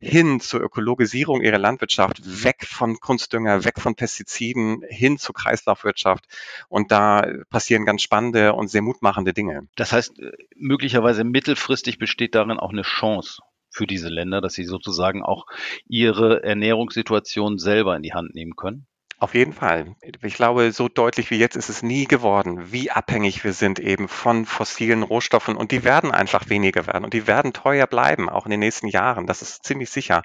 hin 0.00 0.40
zur 0.40 0.60
Ökologisierung 0.60 1.40
ihrer 1.40 1.58
Landwirtschaft, 1.58 2.20
weg 2.44 2.66
von 2.66 2.98
Kunstdünger, 2.98 3.64
weg 3.64 3.80
von 3.80 3.94
Pestiziden, 3.94 4.82
hin 4.88 5.18
zur 5.18 5.34
Kreislaufwirtschaft. 5.34 6.24
Und 6.68 6.90
da 6.90 7.26
passieren 7.50 7.84
ganz 7.84 8.02
spannende 8.02 8.54
und 8.54 8.68
sehr 8.68 8.82
mutmachende 8.82 9.34
Dinge. 9.34 9.68
Das 9.76 9.92
heißt, 9.92 10.18
äh, 10.18 10.32
möglicherweise 10.56 11.22
mittelfristig 11.22 11.98
besteht 11.98 12.34
darin 12.34 12.58
auch 12.58 12.70
eine 12.70 12.82
Chance 12.82 13.40
für 13.76 13.86
diese 13.86 14.08
Länder, 14.08 14.40
dass 14.40 14.54
sie 14.54 14.64
sozusagen 14.64 15.22
auch 15.22 15.46
ihre 15.86 16.42
Ernährungssituation 16.42 17.58
selber 17.58 17.96
in 17.96 18.02
die 18.02 18.14
Hand 18.14 18.34
nehmen 18.34 18.56
können? 18.56 18.86
Auf 19.18 19.34
jeden 19.34 19.54
Fall. 19.54 19.96
Ich 20.22 20.34
glaube, 20.34 20.72
so 20.72 20.88
deutlich 20.88 21.30
wie 21.30 21.38
jetzt 21.38 21.56
ist 21.56 21.70
es 21.70 21.82
nie 21.82 22.04
geworden, 22.04 22.70
wie 22.70 22.90
abhängig 22.90 23.44
wir 23.44 23.54
sind 23.54 23.78
eben 23.78 24.08
von 24.08 24.44
fossilen 24.44 25.02
Rohstoffen. 25.02 25.56
Und 25.56 25.72
die 25.72 25.84
werden 25.84 26.10
einfach 26.10 26.50
weniger 26.50 26.86
werden 26.86 27.02
und 27.02 27.14
die 27.14 27.26
werden 27.26 27.54
teuer 27.54 27.86
bleiben, 27.86 28.28
auch 28.28 28.44
in 28.44 28.50
den 28.50 28.60
nächsten 28.60 28.88
Jahren. 28.88 29.26
Das 29.26 29.40
ist 29.40 29.64
ziemlich 29.64 29.88
sicher. 29.88 30.22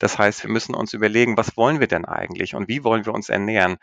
Das 0.00 0.18
heißt, 0.18 0.42
wir 0.42 0.50
müssen 0.50 0.74
uns 0.74 0.92
überlegen, 0.92 1.36
was 1.36 1.56
wollen 1.56 1.78
wir 1.78 1.86
denn 1.86 2.04
eigentlich 2.04 2.56
und 2.56 2.66
wie 2.66 2.82
wollen 2.82 3.06
wir 3.06 3.14
uns 3.14 3.28
ernähren? 3.28 3.76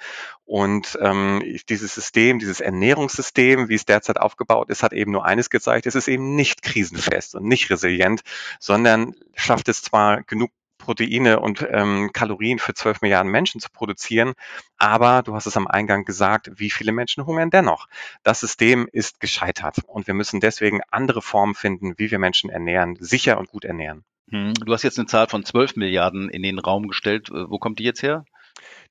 Und 0.43 0.97
ähm, 1.01 1.41
dieses 1.69 1.95
System, 1.95 2.39
dieses 2.39 2.59
Ernährungssystem, 2.59 3.69
wie 3.69 3.75
es 3.75 3.85
derzeit 3.85 4.19
aufgebaut 4.19 4.69
ist, 4.69 4.83
hat 4.83 4.91
eben 4.91 5.13
nur 5.13 5.23
eines 5.23 5.49
gezeigt, 5.49 5.85
es 5.85 5.95
ist 5.95 6.09
eben 6.09 6.35
nicht 6.35 6.63
krisenfest 6.63 7.33
und 7.35 7.45
nicht 7.45 7.69
resilient, 7.69 8.23
sondern 8.59 9.15
schafft 9.35 9.69
es 9.69 9.83
zwar 9.83 10.23
genug 10.23 10.51
Proteine 10.79 11.39
und 11.39 11.67
ähm, 11.69 12.09
Kalorien 12.13 12.57
für 12.57 12.73
12 12.73 13.01
Milliarden 13.01 13.31
Menschen 13.31 13.61
zu 13.61 13.69
produzieren. 13.69 14.33
Aber 14.77 15.21
du 15.21 15.35
hast 15.35 15.45
es 15.45 15.55
am 15.55 15.67
Eingang 15.67 16.05
gesagt, 16.05 16.49
wie 16.55 16.71
viele 16.71 16.91
Menschen 16.91 17.27
hungern 17.27 17.51
dennoch? 17.51 17.87
Das 18.23 18.39
System 18.39 18.89
ist 18.91 19.19
gescheitert 19.19 19.77
und 19.85 20.07
wir 20.07 20.15
müssen 20.15 20.39
deswegen 20.39 20.81
andere 20.89 21.21
Formen 21.21 21.53
finden, 21.53 21.93
wie 21.97 22.09
wir 22.09 22.17
Menschen 22.17 22.49
ernähren, 22.49 22.97
sicher 22.99 23.37
und 23.37 23.49
gut 23.49 23.65
ernähren. 23.65 24.03
Hm, 24.31 24.53
du 24.53 24.73
hast 24.73 24.83
jetzt 24.83 24.97
eine 24.97 25.07
Zahl 25.07 25.27
von 25.27 25.43
12 25.43 25.75
Milliarden 25.75 26.29
in 26.29 26.43
den 26.43 26.59
Raum 26.59 26.87
gestellt. 26.87 27.29
Äh, 27.29 27.49
wo 27.49 27.59
kommt 27.59 27.79
die 27.79 27.83
jetzt 27.83 28.03
her? 28.03 28.25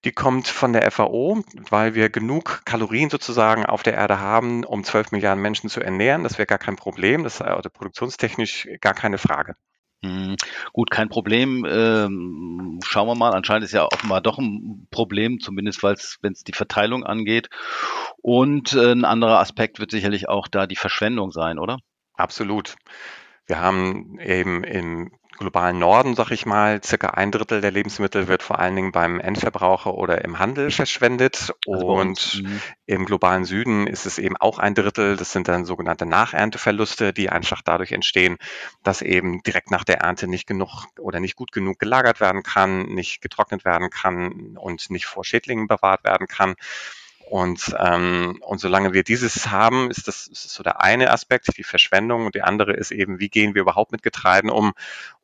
Die 0.04 0.12
kommt 0.12 0.48
von 0.48 0.72
der 0.72 0.90
FAO, 0.90 1.42
weil 1.70 1.94
wir 1.94 2.08
genug 2.08 2.62
Kalorien 2.64 3.10
sozusagen 3.10 3.66
auf 3.66 3.82
der 3.82 3.94
Erde 3.94 4.20
haben, 4.20 4.64
um 4.64 4.84
12 4.84 5.12
Milliarden 5.12 5.42
Menschen 5.42 5.68
zu 5.68 5.80
ernähren. 5.80 6.22
Das 6.22 6.38
wäre 6.38 6.46
gar 6.46 6.58
kein 6.58 6.76
Problem. 6.76 7.24
Das 7.24 7.36
ist 7.36 7.42
also 7.42 7.68
produktionstechnisch 7.68 8.68
gar 8.80 8.94
keine 8.94 9.18
Frage. 9.18 9.56
Hm, 10.04 10.36
gut, 10.72 10.90
kein 10.90 11.08
Problem. 11.08 11.66
Ähm, 11.68 12.78
schauen 12.84 13.08
wir 13.08 13.16
mal. 13.16 13.32
Anscheinend 13.32 13.64
ist 13.64 13.72
ja 13.72 13.84
offenbar 13.84 14.20
doch 14.20 14.38
ein 14.38 14.86
Problem, 14.90 15.40
zumindest 15.40 15.82
wenn 15.82 16.32
es 16.32 16.44
die 16.44 16.52
Verteilung 16.52 17.04
angeht. 17.04 17.48
Und 18.22 18.74
äh, 18.74 18.92
ein 18.92 19.04
anderer 19.04 19.40
Aspekt 19.40 19.80
wird 19.80 19.90
sicherlich 19.90 20.28
auch 20.28 20.46
da 20.46 20.66
die 20.66 20.76
Verschwendung 20.76 21.32
sein, 21.32 21.58
oder? 21.58 21.78
Absolut. 22.14 22.76
Wir 23.46 23.60
haben 23.60 24.18
eben 24.20 24.62
im 24.64 25.10
globalen 25.38 25.78
Norden, 25.78 26.14
sag 26.14 26.30
ich 26.30 26.46
mal, 26.46 26.82
circa 26.82 27.08
ein 27.08 27.30
Drittel 27.30 27.60
der 27.60 27.70
Lebensmittel 27.70 28.28
wird 28.28 28.42
vor 28.42 28.58
allen 28.58 28.76
Dingen 28.76 28.92
beim 28.92 29.20
Endverbraucher 29.20 29.94
oder 29.94 30.24
im 30.24 30.38
Handel 30.38 30.70
verschwendet. 30.70 31.54
Also 31.66 31.86
und 31.86 32.42
mhm. 32.42 32.60
im 32.86 33.06
globalen 33.06 33.44
Süden 33.44 33.86
ist 33.86 34.06
es 34.06 34.18
eben 34.18 34.36
auch 34.36 34.58
ein 34.58 34.74
Drittel. 34.74 35.16
Das 35.16 35.32
sind 35.32 35.48
dann 35.48 35.64
sogenannte 35.64 36.06
Nachernteverluste, 36.06 37.12
die 37.12 37.30
einfach 37.30 37.62
dadurch 37.62 37.92
entstehen, 37.92 38.36
dass 38.82 39.02
eben 39.02 39.42
direkt 39.42 39.70
nach 39.70 39.84
der 39.84 39.98
Ernte 39.98 40.28
nicht 40.28 40.46
genug 40.46 40.86
oder 40.98 41.20
nicht 41.20 41.36
gut 41.36 41.52
genug 41.52 41.78
gelagert 41.78 42.20
werden 42.20 42.42
kann, 42.42 42.82
nicht 42.86 43.20
getrocknet 43.20 43.64
werden 43.64 43.90
kann 43.90 44.56
und 44.56 44.90
nicht 44.90 45.06
vor 45.06 45.24
Schädlingen 45.24 45.66
bewahrt 45.68 46.04
werden 46.04 46.26
kann. 46.26 46.54
Und, 47.28 47.74
ähm, 47.78 48.38
und 48.40 48.58
solange 48.58 48.94
wir 48.94 49.04
dieses 49.04 49.50
haben, 49.50 49.90
ist 49.90 50.08
das, 50.08 50.28
ist 50.28 50.46
das 50.46 50.54
so 50.54 50.62
der 50.62 50.80
eine 50.80 51.10
Aspekt, 51.10 51.58
die 51.58 51.62
Verschwendung. 51.62 52.24
Und 52.24 52.34
der 52.34 52.46
andere 52.46 52.72
ist 52.72 52.90
eben, 52.90 53.20
wie 53.20 53.28
gehen 53.28 53.54
wir 53.54 53.62
überhaupt 53.62 53.92
mit 53.92 54.02
Getreiden 54.02 54.48
um? 54.48 54.72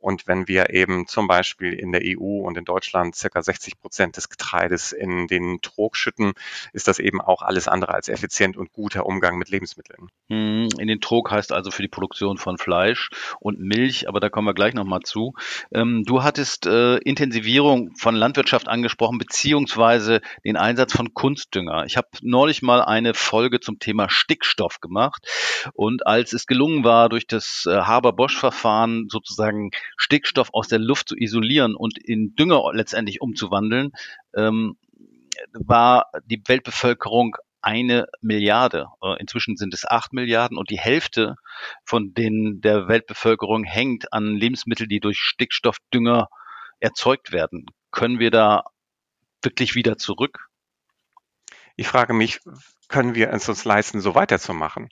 Und 0.05 0.27
wenn 0.27 0.49
wir 0.49 0.69
eben 0.69 1.07
zum 1.07 1.29
Beispiel 1.29 1.73
in 1.73 1.91
der 1.91 2.03
EU 2.05 2.43
und 2.43 2.59
in 2.59 2.67
Deutschland 2.67 3.17
circa 3.17 3.43
60 3.43 3.81
Prozent 3.81 4.19
des 4.19 4.29
Getreides 4.29 4.93
in 4.93 5.29
den 5.29 5.63
Trog 5.63 5.97
schütten, 5.97 6.35
ist 6.75 6.89
das 6.89 6.99
eben 6.99 7.23
auch 7.23 7.41
alles 7.41 7.69
andere 7.69 7.95
als 7.95 8.11
effizient 8.11 8.59
und 8.59 8.71
guter 8.75 9.07
Umgang 9.07 9.39
mit 9.39 9.49
Lebensmitteln. 9.49 10.11
Hm, 10.29 10.69
in 10.79 10.89
den 10.89 11.01
Trog 11.01 11.31
heißt 11.31 11.53
also 11.53 11.71
für 11.71 11.81
die 11.81 11.89
Produktion 11.89 12.37
von 12.37 12.59
Fleisch 12.59 13.09
und 13.41 13.61
Milch, 13.61 14.07
aber 14.07 14.21
da 14.21 14.29
kommen 14.29 14.47
wir 14.47 14.53
gleich 14.53 14.75
nochmal 14.75 15.01
zu. 15.01 15.33
Ähm, 15.73 16.03
du 16.05 16.23
hattest 16.23 16.67
äh, 16.67 16.97
Intensivierung 16.99 17.97
von 17.97 18.15
Landwirtschaft 18.15 18.69
angesprochen, 18.69 19.17
beziehungsweise 19.17 20.21
den 20.45 20.59
Einsatz 20.59 20.93
von 20.93 21.15
Kunstdünger. 21.15 21.87
Ich 21.87 21.97
habe 21.97 22.09
neulich 22.21 22.61
mal 22.61 22.83
eine 22.83 23.15
Folge 23.15 23.59
zum 23.59 23.79
Thema 23.79 24.11
Stickstoff 24.11 24.81
gemacht 24.81 25.27
und 25.73 26.07
als 26.07 26.35
es 26.35 26.47
gelungen 26.47 26.85
war, 26.85 27.09
durch 27.09 27.27
das 27.27 27.65
äh, 27.67 27.75
Haber-Bosch-Verfahren 27.75 29.07
sozusagen 29.09 29.71
Stickstoff 29.97 30.51
aus 30.53 30.69
der 30.69 30.79
Luft 30.79 31.09
zu 31.09 31.17
isolieren 31.17 31.75
und 31.75 31.99
in 31.99 32.35
Dünger 32.35 32.63
letztendlich 32.73 33.21
umzuwandeln, 33.21 33.93
ähm, 34.35 34.77
war 35.53 36.11
die 36.25 36.43
Weltbevölkerung 36.47 37.37
eine 37.61 38.07
Milliarde. 38.21 38.89
Äh, 39.03 39.19
inzwischen 39.21 39.57
sind 39.57 39.73
es 39.73 39.87
acht 39.87 40.13
Milliarden 40.13 40.59
und 40.59 40.71
die 40.71 40.79
Hälfte 40.79 41.37
von 41.85 42.13
den 42.13 42.61
der 42.61 42.89
Weltbevölkerung 42.89 43.65
hängt 43.65 44.13
an 44.13 44.37
Lebensmitteln, 44.37 44.89
die 44.89 45.01
durch 45.01 45.19
Stickstoffdünger 45.19 46.29
erzeugt 46.81 47.33
werden. 47.33 47.67
Können 47.91 48.19
wir 48.19 48.31
da 48.31 48.65
wirklich 49.43 49.75
wieder 49.75 49.97
zurück? 49.97 50.49
Ich 51.77 51.89
frage 51.89 52.13
mich, 52.13 52.41
können 52.95 53.17
wir 53.17 53.31
es 53.31 53.49
uns 53.49 53.65
leisten, 53.65 54.01
so 54.01 54.15
weiterzumachen? 54.15 54.89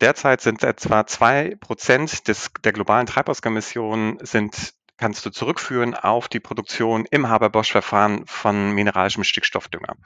Derzeit 0.00 0.40
sind 0.40 0.62
etwa 0.62 1.06
zwei 1.06 1.54
Prozent 1.60 2.26
des, 2.26 2.50
der 2.64 2.72
globalen 2.72 3.04
Treibhausgasemissionen 3.04 4.16
sind 4.22 4.72
kannst 4.96 5.26
du 5.26 5.30
zurückführen 5.30 5.94
auf 5.94 6.28
die 6.28 6.40
Produktion 6.40 7.06
im 7.10 7.28
Haber-Bosch-Verfahren 7.28 8.24
von 8.26 8.70
mineralischem 8.70 9.24
Stickstoffdünger. 9.24 9.96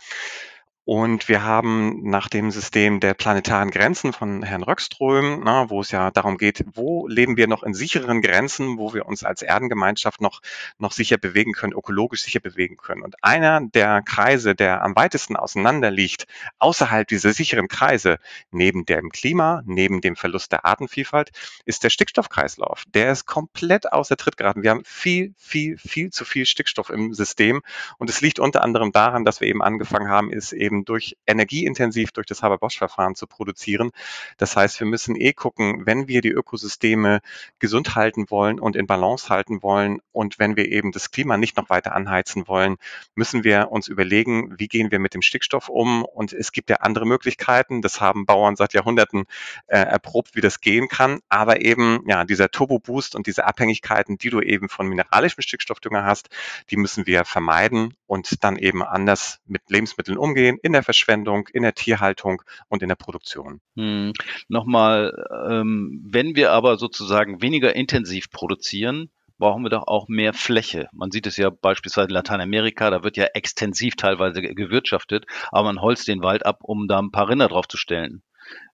Und 0.87 1.28
wir 1.28 1.43
haben 1.43 2.09
nach 2.09 2.28
dem 2.28 2.52
System 2.52 3.00
der 3.00 3.14
planetaren 3.14 3.73
Grenzen 3.73 4.12
von 4.12 4.45
Herrn 4.45 4.62
Röckström, 4.62 5.43
na, 5.45 5.69
wo 5.69 5.81
es 5.81 5.90
ja 5.90 6.12
darum 6.12 6.38
geht, 6.38 6.64
wo 6.75 7.09
leben 7.09 7.37
wir 7.37 7.49
noch 7.49 7.64
in 7.64 7.75
sicheren 7.75 8.23
Grenzen, 8.23 8.78
wo 8.78 8.95
wir 8.95 9.05
uns 9.07 9.25
als 9.25 9.43
Erdengemeinschaft 9.43 10.21
noch, 10.21 10.43
noch 10.78 10.93
sicher 10.93 11.19
bewegen 11.19 11.55
können, 11.55 11.73
ökologisch 11.73 12.23
sicher 12.23 12.38
bewegen 12.38 12.76
können. 12.76 13.02
Und 13.02 13.16
einer 13.21 13.62
der 13.62 14.00
Kreise, 14.02 14.55
der 14.55 14.85
am 14.85 14.95
weitesten 14.95 15.35
auseinander 15.35 15.90
liegt, 15.90 16.28
außerhalb 16.61 17.09
dieser 17.09 17.33
sicheren 17.33 17.66
Kreise, 17.66 18.21
neben 18.52 18.85
dem 18.85 19.11
Klima, 19.11 19.62
neben 19.66 20.00
dem 20.00 20.14
Verlust 20.14 20.52
der 20.52 20.66
Artenvielfalt, 20.66 21.33
ist 21.64 21.83
der 21.83 21.90
Stickstoffkreislauf. 21.90 22.85
Der 22.95 23.11
ist 23.11 23.26
komplett 23.26 23.93
außer 23.93 24.16
Tritt 24.16 24.37
geraten. 24.37 24.62
Wir 24.62 24.71
haben 24.71 24.85
viel, 24.85 25.35
viel, 25.37 25.78
viel 25.78 26.11
zu 26.11 26.25
viel 26.25 26.47
Stickstoff 26.47 26.90
im 26.90 27.12
System. 27.12 27.62
Und 27.99 28.09
es 28.09 28.21
liegt 28.21 28.38
unter 28.38 28.62
anderem 28.62 28.93
daran, 28.93 29.25
dass 29.25 29.40
wir 29.40 29.49
eben 29.49 29.62
angefangen 29.62 30.09
haben, 30.09 30.31
ist 30.31 30.52
eben 30.52 30.75
eben 30.76 30.85
durch 30.85 31.16
energieintensiv 31.26 32.12
durch 32.12 32.26
das 32.26 32.42
Haber-Bosch-Verfahren 32.42 33.14
zu 33.14 33.26
produzieren. 33.26 33.90
Das 34.37 34.56
heißt, 34.56 34.80
wir 34.80 34.87
müssen 34.87 35.16
eh 35.16 35.33
gucken, 35.33 35.87
wenn 35.87 36.09
wir 36.09 36.21
die 36.21 36.30
Ökosysteme 36.30 37.21
gesund 37.59 37.95
halten 37.95 38.26
wollen 38.30 38.61
und 38.61 38.76
in 38.76 38.87
Balance 38.87 39.28
halten 39.28 39.62
wollen 39.62 40.00
und 40.12 40.38
wenn 40.38 40.56
wir 40.56 40.71
eben 40.71 40.92
das 40.92 41.11
Klima 41.11 41.37
nicht 41.37 41.56
noch 41.56 41.71
weiter 41.71 41.95
anheizen 41.95 42.47
wollen, 42.49 42.76
müssen 43.14 43.45
wir 43.45 43.71
uns 43.71 43.88
überlegen, 43.88 44.54
wie 44.59 44.68
gehen 44.68 44.90
wir 44.90 44.99
mit 44.99 45.14
dem 45.14 45.23
Stickstoff 45.23 45.68
um. 45.68 46.04
Und 46.04 46.33
es 46.33 46.52
gibt 46.52 46.71
ja 46.71 46.76
andere 46.76 47.06
Möglichkeiten. 47.06 47.83
Das 47.83 48.00
haben 48.00 48.26
Bauern 48.26 48.56
seit 48.56 48.75
Jahrhunderten 48.75 49.25
äh, 49.66 49.78
erprobt, 49.78 50.35
wie 50.35 50.40
das 50.40 50.61
gehen 50.61 50.88
kann. 50.88 51.21
Aber 51.28 51.61
eben, 51.61 52.02
ja, 52.06 52.25
dieser 52.25 52.50
Turbo-Boost 52.50 53.14
und 53.14 53.26
diese 53.26 53.47
Abhängigkeiten, 53.47 54.18
die 54.18 54.30
du 54.30 54.40
eben 54.40 54.68
von 54.68 54.88
mineralischem 54.88 55.42
Stickstoffdünger 55.42 56.04
hast, 56.04 56.28
die 56.71 56.76
müssen 56.76 57.06
wir 57.06 57.25
vermeiden 57.25 57.95
und 58.06 58.45
dann 58.45 58.56
eben 58.56 58.83
anders 58.83 59.40
mit 59.47 59.62
Lebensmitteln 59.68 60.18
umgehen, 60.18 60.59
in 60.66 60.73
der 60.73 60.82
Verschwendung, 60.82 61.49
in 61.52 61.62
der 61.62 61.75
Tierhaltung 61.75 62.42
und 62.68 62.82
in 62.82 62.88
der 62.88 62.96
Produktion. 62.96 63.61
Hm. 63.76 64.12
Nochmal, 64.49 65.26
ähm, 65.49 66.02
wenn 66.04 66.37
wir 66.37 66.52
aber 66.52 66.76
sozusagen 66.76 67.40
weniger 67.40 67.75
intensiv 67.75 68.30
produzieren, 68.30 69.11
brauchen 69.38 69.62
wir 69.62 69.70
doch 69.70 69.87
auch 69.87 70.08
mehr 70.08 70.32
Fläche. 70.32 70.88
Man 70.92 71.11
sieht 71.11 71.26
es 71.26 71.37
ja 71.37 71.50
beispielsweise 71.50 72.08
in 72.08 72.14
Lateinamerika, 72.14 72.90
da 72.90 73.04
wird 73.04 73.16
ja 73.16 73.26
extensiv 73.35 73.96
teilweise 73.96 74.42
gewirtschaftet, 74.42 75.26
aber 75.50 75.64
man 75.64 75.80
holzt 75.80 76.08
den 76.08 76.23
Wald 76.23 76.44
ab, 76.44 76.61
um 76.62 76.88
da 76.88 76.99
ein 76.99 77.11
paar 77.11 77.28
Rinder 77.28 77.49
drauf 77.49 77.68
zu 77.68 77.76
stellen. 77.76 78.23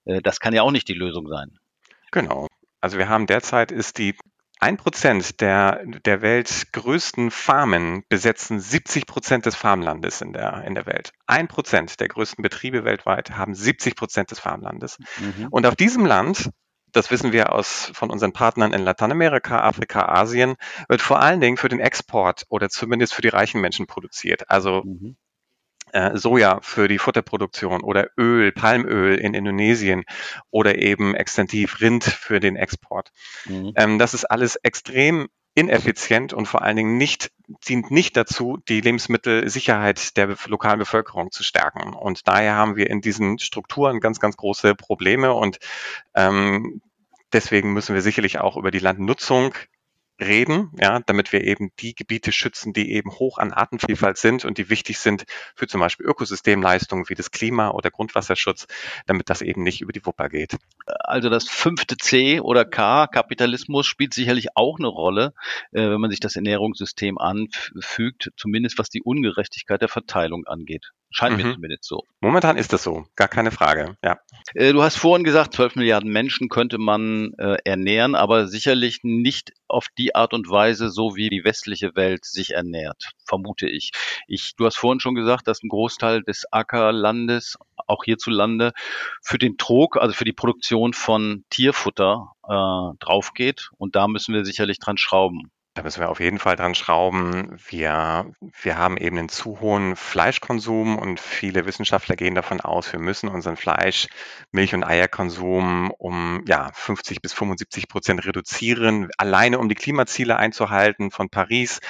Äh, 0.04 0.22
das 0.22 0.40
kann 0.40 0.54
ja 0.54 0.62
auch 0.62 0.72
nicht 0.72 0.88
die 0.88 0.94
Lösung 0.94 1.28
sein. 1.28 1.58
Genau. 2.10 2.46
Also 2.80 2.98
wir 2.98 3.08
haben 3.08 3.26
derzeit 3.26 3.70
ist 3.70 3.98
die 3.98 4.14
ein 4.62 4.76
Prozent 4.76 5.40
der, 5.40 5.84
der 5.84 6.22
weltgrößten 6.22 7.32
Farmen 7.32 8.04
besetzen 8.08 8.60
70 8.60 9.06
Prozent 9.06 9.44
des 9.44 9.56
Farmlandes 9.56 10.20
in 10.20 10.32
der, 10.32 10.62
in 10.64 10.76
der 10.76 10.86
Welt. 10.86 11.12
Ein 11.26 11.48
Prozent 11.48 11.98
der 11.98 12.06
größten 12.06 12.42
Betriebe 12.42 12.84
weltweit 12.84 13.32
haben 13.32 13.56
70 13.56 13.96
Prozent 13.96 14.30
des 14.30 14.38
Farmlandes. 14.38 14.98
Mhm. 15.18 15.48
Und 15.50 15.66
auf 15.66 15.74
diesem 15.74 16.06
Land 16.06 16.50
das 16.94 17.10
wissen 17.10 17.32
wir 17.32 17.54
aus, 17.54 17.90
von 17.94 18.10
unseren 18.10 18.34
Partnern 18.34 18.74
in 18.74 18.82
Lateinamerika, 18.82 19.62
Afrika, 19.62 20.08
Asien, 20.08 20.56
wird 20.88 21.00
vor 21.00 21.20
allen 21.20 21.40
Dingen 21.40 21.56
für 21.56 21.70
den 21.70 21.80
Export 21.80 22.44
oder 22.50 22.68
zumindest 22.68 23.14
für 23.14 23.22
die 23.22 23.28
reichen 23.28 23.62
Menschen 23.62 23.86
produziert. 23.86 24.50
Also 24.50 24.82
mhm 24.84 25.16
äh, 25.92 26.16
Soja 26.16 26.60
für 26.62 26.88
die 26.88 26.98
Futterproduktion 26.98 27.82
oder 27.82 28.08
Öl, 28.18 28.52
Palmöl 28.52 29.16
in 29.16 29.34
Indonesien 29.34 30.04
oder 30.50 30.78
eben 30.78 31.14
extensiv 31.14 31.80
Rind 31.80 32.04
für 32.04 32.40
den 32.40 32.56
Export. 32.56 33.12
Mhm. 33.46 33.72
Ähm, 33.76 33.98
das 33.98 34.14
ist 34.14 34.24
alles 34.24 34.56
extrem 34.56 35.28
ineffizient 35.54 36.32
und 36.32 36.46
vor 36.46 36.62
allen 36.62 36.76
Dingen 36.76 36.96
nicht, 36.96 37.30
dient 37.68 37.90
nicht 37.90 38.16
dazu, 38.16 38.58
die 38.68 38.80
Lebensmittelsicherheit 38.80 40.16
der 40.16 40.34
lokalen 40.46 40.78
Bevölkerung 40.78 41.30
zu 41.30 41.42
stärken. 41.42 41.92
Und 41.92 42.26
daher 42.26 42.54
haben 42.54 42.76
wir 42.76 42.88
in 42.88 43.02
diesen 43.02 43.38
Strukturen 43.38 44.00
ganz, 44.00 44.18
ganz 44.18 44.36
große 44.36 44.74
Probleme 44.74 45.34
und 45.34 45.58
ähm, 46.14 46.80
deswegen 47.32 47.74
müssen 47.74 47.94
wir 47.94 48.02
sicherlich 48.02 48.38
auch 48.38 48.56
über 48.56 48.70
die 48.70 48.78
Landnutzung 48.78 49.54
reden, 50.22 50.70
ja, 50.80 51.00
damit 51.00 51.32
wir 51.32 51.44
eben 51.44 51.70
die 51.78 51.94
Gebiete 51.94 52.32
schützen, 52.32 52.72
die 52.72 52.92
eben 52.92 53.10
hoch 53.10 53.38
an 53.38 53.52
Artenvielfalt 53.52 54.16
sind 54.16 54.44
und 54.44 54.58
die 54.58 54.70
wichtig 54.70 54.98
sind 54.98 55.24
für 55.54 55.66
zum 55.66 55.80
Beispiel 55.80 56.06
Ökosystemleistungen 56.06 57.08
wie 57.08 57.14
das 57.14 57.30
Klima 57.30 57.70
oder 57.70 57.90
Grundwasserschutz, 57.90 58.66
damit 59.06 59.30
das 59.30 59.42
eben 59.42 59.62
nicht 59.62 59.80
über 59.80 59.92
die 59.92 60.04
Wupper 60.04 60.28
geht. 60.28 60.56
Also 60.86 61.28
das 61.28 61.48
fünfte 61.48 61.96
C 61.96 62.40
oder 62.40 62.64
K, 62.64 63.06
Kapitalismus, 63.06 63.86
spielt 63.86 64.14
sicherlich 64.14 64.48
auch 64.56 64.78
eine 64.78 64.88
Rolle, 64.88 65.34
äh, 65.72 65.82
wenn 65.82 66.00
man 66.00 66.10
sich 66.10 66.20
das 66.20 66.36
Ernährungssystem 66.36 67.18
anfügt, 67.18 68.30
zumindest 68.36 68.78
was 68.78 68.88
die 68.88 69.02
Ungerechtigkeit 69.02 69.80
der 69.80 69.88
Verteilung 69.88 70.46
angeht. 70.46 70.92
Scheint 71.12 71.36
mhm. 71.36 71.44
mir 71.44 71.54
zumindest 71.54 71.84
so. 71.84 72.04
Momentan 72.20 72.56
ist 72.56 72.72
das 72.72 72.82
so, 72.82 73.04
gar 73.16 73.28
keine 73.28 73.50
Frage, 73.50 73.96
ja. 74.02 74.18
Äh, 74.54 74.72
du 74.72 74.82
hast 74.82 74.96
vorhin 74.96 75.24
gesagt, 75.24 75.54
12 75.54 75.76
Milliarden 75.76 76.10
Menschen 76.10 76.48
könnte 76.48 76.78
man 76.78 77.34
äh, 77.38 77.58
ernähren, 77.64 78.14
aber 78.14 78.48
sicherlich 78.48 79.00
nicht 79.02 79.52
auf 79.68 79.86
die 79.98 80.14
Art 80.14 80.32
und 80.34 80.48
Weise, 80.48 80.90
so 80.90 81.14
wie 81.14 81.28
die 81.28 81.44
westliche 81.44 81.94
Welt 81.94 82.24
sich 82.24 82.52
ernährt, 82.54 83.12
vermute 83.26 83.68
ich. 83.68 83.92
ich 84.26 84.54
du 84.56 84.66
hast 84.66 84.76
vorhin 84.76 85.00
schon 85.00 85.14
gesagt, 85.14 85.46
dass 85.48 85.62
ein 85.62 85.68
Großteil 85.68 86.22
des 86.22 86.46
Ackerlandes, 86.50 87.58
auch 87.86 88.04
hierzulande, 88.04 88.72
für 89.22 89.38
den 89.38 89.58
Trog, 89.58 89.96
also 89.96 90.14
für 90.14 90.24
die 90.24 90.32
Produktion 90.32 90.92
von 90.92 91.44
Tierfutter 91.50 92.32
äh, 92.44 92.96
draufgeht 92.98 93.70
und 93.76 93.96
da 93.96 94.08
müssen 94.08 94.34
wir 94.34 94.44
sicherlich 94.44 94.78
dran 94.78 94.96
schrauben. 94.96 95.50
Da 95.74 95.82
müssen 95.82 96.00
wir 96.00 96.10
auf 96.10 96.20
jeden 96.20 96.38
Fall 96.38 96.54
dran 96.54 96.74
schrauben. 96.74 97.56
Wir, 97.70 98.30
wir 98.60 98.76
haben 98.76 98.98
eben 98.98 99.16
einen 99.16 99.30
zu 99.30 99.60
hohen 99.60 99.96
Fleischkonsum 99.96 100.98
und 100.98 101.18
viele 101.18 101.64
Wissenschaftler 101.64 102.14
gehen 102.14 102.34
davon 102.34 102.60
aus, 102.60 102.92
wir 102.92 103.00
müssen 103.00 103.28
unseren 103.28 103.56
Fleisch, 103.56 104.08
Milch- 104.50 104.74
und 104.74 104.84
Eierkonsum 104.84 105.90
um 105.90 106.44
ja, 106.46 106.70
50 106.74 107.22
bis 107.22 107.32
75 107.32 107.88
Prozent 107.88 108.26
reduzieren, 108.26 109.08
alleine 109.16 109.58
um 109.58 109.70
die 109.70 109.74
Klimaziele 109.74 110.36
einzuhalten 110.36 111.10
von 111.10 111.30
Paris. 111.30 111.80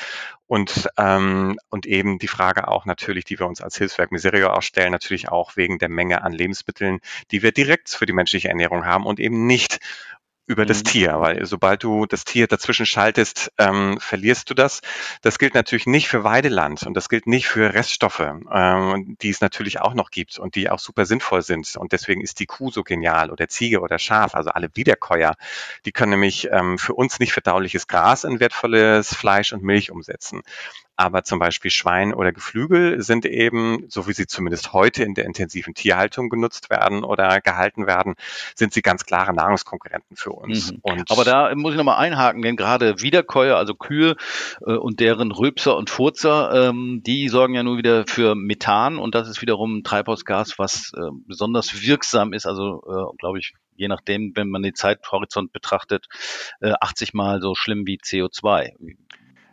Und, 0.47 0.89
ähm, 0.99 1.59
und 1.71 1.87
eben 1.87 2.19
die 2.19 2.29
Frage 2.29 2.69
auch 2.69 2.85
natürlich, 2.85 3.25
die 3.25 3.39
wir 3.39 3.47
uns 3.47 3.63
als 3.63 3.79
Hilfswerk 3.79 4.13
Miserio 4.13 4.51
auch 4.51 4.63
stellen, 4.63 4.93
natürlich 4.93 5.31
auch 5.31 5.57
wegen 5.57 5.79
der 5.79 5.89
Menge 5.89 6.23
an 6.23 6.33
Lebensmitteln, 6.33 7.01
die 7.31 7.43
wir 7.43 7.53
direkt 7.53 7.89
für 7.89 8.05
die 8.05 8.13
menschliche 8.13 8.51
Ernährung 8.51 8.85
haben 8.85 9.07
und 9.07 9.19
eben 9.19 9.47
nicht 9.47 9.79
über 10.53 10.67
das 10.67 10.79
mhm. 10.79 10.85
Tier, 10.85 11.21
weil 11.21 11.45
sobald 11.45 11.83
du 11.83 12.07
das 12.07 12.25
Tier 12.25 12.47
dazwischen 12.47 12.87
schaltest, 12.87 13.51
ähm, 13.59 13.99
verlierst 14.01 14.49
du 14.51 14.55
das. 14.55 14.81
Das 15.23 15.39
gilt 15.39 15.55
natürlich 15.55 15.87
nicht 15.87 16.09
für 16.09 16.23
Weideland 16.25 16.85
und 16.85 16.95
das 16.95 17.09
gilt 17.09 17.27
nicht 17.27 17.49
für 17.49 17.75
Reststoffe, 17.75 18.21
ähm, 18.53 19.17
die 19.21 19.31
es 19.31 19.41
natürlich 19.41 19.81
auch 19.81 19.95
noch 19.95 20.11
gibt 20.11 20.39
und 20.39 20.55
die 20.55 20.71
auch 20.71 20.79
super 20.79 21.07
sinnvoll 21.07 21.43
sind. 21.43 21.75
Und 21.77 21.93
deswegen 21.93 22.21
ist 22.21 22.39
die 22.39 22.47
Kuh 22.47 22.71
so 22.71 22.83
genial 22.85 23.31
oder 23.31 23.49
Ziege 23.49 23.81
oder 23.81 23.99
Schaf, 23.99 24.35
also 24.35 24.51
alle 24.51 24.69
Wiederkäuer, 24.75 25.35
die 25.87 25.93
können 25.93 26.11
nämlich 26.11 26.49
ähm, 26.51 26.79
für 26.79 26.95
uns 26.95 27.19
nicht 27.19 27.33
verdauliches 27.33 27.87
Gras 27.87 28.25
in 28.25 28.39
wertvolles 28.39 29.15
Fleisch 29.15 29.53
und 29.53 29.63
Milch 29.63 29.91
umsetzen. 29.91 30.43
Aber 31.03 31.25
zum 31.25 31.41
Beispiel 31.41 31.73
Schwein 31.73 32.15
oder 32.15 32.31
Geflügel 32.31 33.03
sind 33.03 33.27
eben, 33.27 33.87
so 33.89 34.07
wie 34.07 34.13
sie 34.13 34.29
zumindest 34.29 34.73
heute 34.73 35.03
in 35.03 35.15
der 35.15 35.25
intensiven 35.25 35.75
Tierhaltung 35.75 36.29
genutzt 36.29 36.71
werden 36.71 37.03
oder 37.03 37.41
gehalten 37.41 37.89
werden, 37.89 38.15
sind 38.55 38.73
sie 38.73 38.83
ganz 38.83 39.05
klare 39.05 39.35
Nahrungskonkurrenten 39.35 40.17
für 40.17 40.31
uns. 40.31 40.71
Mhm. 40.71 41.03
Aber 41.09 41.25
da 41.25 41.53
muss 41.57 41.73
ich 41.73 41.77
nochmal 41.77 41.99
einhaken, 41.99 42.41
denn 42.43 42.55
gerade 42.55 43.01
Wiederkäuer, 43.01 43.57
also 43.57 43.75
Kühe 43.75 44.15
äh, 44.65 44.75
und 44.75 45.01
deren 45.01 45.33
Rülpser 45.33 45.77
und 45.77 45.91
Furzer, 45.91 46.69
ähm, 46.69 47.03
die 47.05 47.29
sorgen 47.29 47.55
ja 47.55 47.65
nur 47.65 47.79
wieder 47.79 48.07
für 48.07 48.37
Methan 48.37 48.99
und 48.99 49.17
das 49.17 49.29
ist 49.29 49.43
wiederum 49.43 49.79
ein 49.79 49.83
Treibhausgas, 49.83 50.57
was 50.61 50.93
äh, 50.97 51.01
besonders 51.27 51.83
wirksam 51.83 52.33
ist, 52.33 52.47
also 52.47 52.81
äh, 52.87 53.17
glaube 53.19 53.41
ich 53.41 53.55
je 53.75 53.89
nachdem, 53.89 54.37
wenn 54.37 54.51
man 54.51 54.63
den 54.63 54.75
Zeithorizont 54.77 55.53
betrachtet, 55.53 56.07
80 56.61 57.09
äh, 57.09 57.17
Mal 57.17 57.41
so 57.41 57.57
schlimm 57.57 57.87
wie 57.87 57.99
CO2. 57.99 58.75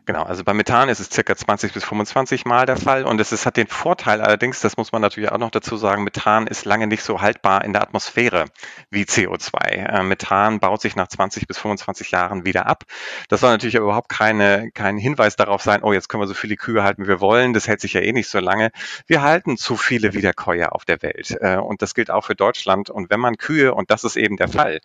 Genau, 0.09 0.23
also 0.23 0.43
bei 0.43 0.55
Methan 0.55 0.89
ist 0.89 0.99
es 0.99 1.11
circa 1.11 1.35
20 1.35 1.71
bis 1.71 1.85
25 1.85 2.43
Mal 2.45 2.65
der 2.65 2.77
Fall 2.77 3.03
und 3.03 3.21
es 3.21 3.31
ist, 3.31 3.45
hat 3.45 3.57
den 3.57 3.67
Vorteil 3.67 4.21
allerdings, 4.21 4.59
das 4.59 4.75
muss 4.75 4.91
man 4.91 5.03
natürlich 5.03 5.31
auch 5.31 5.37
noch 5.37 5.51
dazu 5.51 5.77
sagen, 5.77 6.03
Methan 6.03 6.47
ist 6.47 6.65
lange 6.65 6.87
nicht 6.87 7.03
so 7.03 7.21
haltbar 7.21 7.63
in 7.63 7.73
der 7.73 7.83
Atmosphäre 7.83 8.45
wie 8.89 9.03
CO2. 9.03 9.67
Äh, 9.67 10.01
Methan 10.01 10.59
baut 10.59 10.81
sich 10.81 10.95
nach 10.95 11.09
20 11.09 11.45
bis 11.45 11.59
25 11.59 12.09
Jahren 12.09 12.43
wieder 12.43 12.65
ab. 12.65 12.85
Das 13.27 13.41
soll 13.41 13.51
natürlich 13.51 13.75
überhaupt 13.75 14.09
keine, 14.09 14.71
kein 14.71 14.97
Hinweis 14.97 15.35
darauf 15.35 15.61
sein, 15.61 15.83
oh, 15.83 15.93
jetzt 15.93 16.09
können 16.09 16.23
wir 16.23 16.27
so 16.27 16.33
viele 16.33 16.55
Kühe 16.55 16.81
halten, 16.81 17.03
wie 17.03 17.07
wir 17.07 17.21
wollen, 17.21 17.53
das 17.53 17.67
hält 17.67 17.79
sich 17.79 17.93
ja 17.93 18.01
eh 18.01 18.11
nicht 18.11 18.29
so 18.29 18.39
lange. 18.39 18.71
Wir 19.05 19.21
halten 19.21 19.57
zu 19.57 19.77
viele 19.77 20.13
Wiederkäuer 20.13 20.73
auf 20.73 20.85
der 20.85 21.03
Welt 21.03 21.37
äh, 21.39 21.57
und 21.57 21.83
das 21.83 21.93
gilt 21.93 22.09
auch 22.09 22.25
für 22.25 22.35
Deutschland 22.35 22.89
und 22.89 23.11
wenn 23.11 23.19
man 23.19 23.37
Kühe, 23.37 23.75
und 23.75 23.91
das 23.91 24.03
ist 24.03 24.15
eben 24.15 24.37
der 24.37 24.47
Fall, 24.47 24.79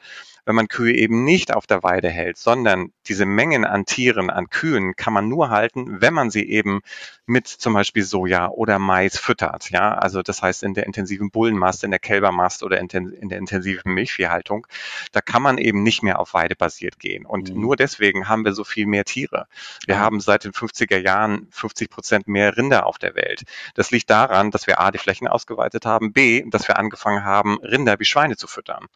wenn 0.45 0.55
man 0.55 0.69
Kühe 0.69 0.95
eben 0.95 1.25
nicht 1.25 1.55
auf 1.55 1.67
der 1.67 1.83
Weide 1.83 2.09
hält, 2.09 2.37
sondern 2.37 2.93
diese 3.07 3.27
Mengen 3.27 3.65
an 3.65 3.87
Tieren, 3.87 4.31
an 4.31 4.51
Kühen 4.51 4.95
kann 4.97 5.13
man 5.13 5.29
nur 5.29 5.51
halten, 5.51 6.01
wenn 6.01 6.15
man 6.15 6.31
sie 6.31 6.49
eben 6.49 6.81
mit 7.27 7.47
zum 7.47 7.73
Beispiel 7.73 8.03
Soja 8.03 8.49
oder 8.49 8.79
Mais 8.79 9.19
füttert. 9.19 9.71
Ja, 9.71 9.95
also 9.95 10.23
das 10.23 10.43
heißt 10.43 10.63
in 10.63 10.75
der 10.75 10.87
intensiven 10.87 11.31
Bullenmast, 11.31 11.85
in 11.85 11.91
der 11.91 12.01
Kälbermast 12.01 12.63
oder 12.63 12.79
in, 12.79 12.89
der 12.89 13.39
intensiven 13.39 13.95
Milchviehhaltung, 13.95 14.67
da 15.13 15.21
kann 15.21 15.43
man 15.43 15.59
eben 15.59 15.83
nicht 15.83 16.03
mehr 16.03 16.19
auf 16.19 16.35
Weide 16.35 16.57
basiert 16.57 16.99
gehen. 16.99 17.25
Und 17.25 17.55
mhm. 17.55 17.61
nur 17.61 17.77
deswegen 17.77 18.29
haben 18.29 18.45
wir 18.45 18.53
so 18.53 18.65
viel 18.65 18.87
mehr 18.87 19.05
Tiere. 19.05 19.47
Wir 19.87 19.97
mhm. 19.97 20.01
haben 20.01 20.21
seit 20.21 20.45
den 20.45 20.53
50er 20.53 20.99
Jahren 20.99 21.49
50 21.51 21.89
Prozent 21.89 22.29
mehr 22.29 22.57
Rinder 22.57 22.87
auf 22.87 22.99
der 22.99 23.15
Welt. 23.15 23.45
Das 23.75 23.91
liegt 23.91 24.11
daran, 24.11 24.51
dass 24.51 24.67
wir 24.67 24.81
A, 24.81 24.91
die 24.91 24.99
Flächen 24.99 25.29
ausgeweitet 25.29 25.87
haben, 25.87 26.13
B, 26.13 26.45
dass 26.49 26.69
wir 26.69 26.79
angefangen 26.79 27.25
haben, 27.25 27.59
Rinder 27.63 27.99
wie 27.99 28.05
Schweine 28.05 28.37
zu 28.37 28.47
füttern. 28.47 28.87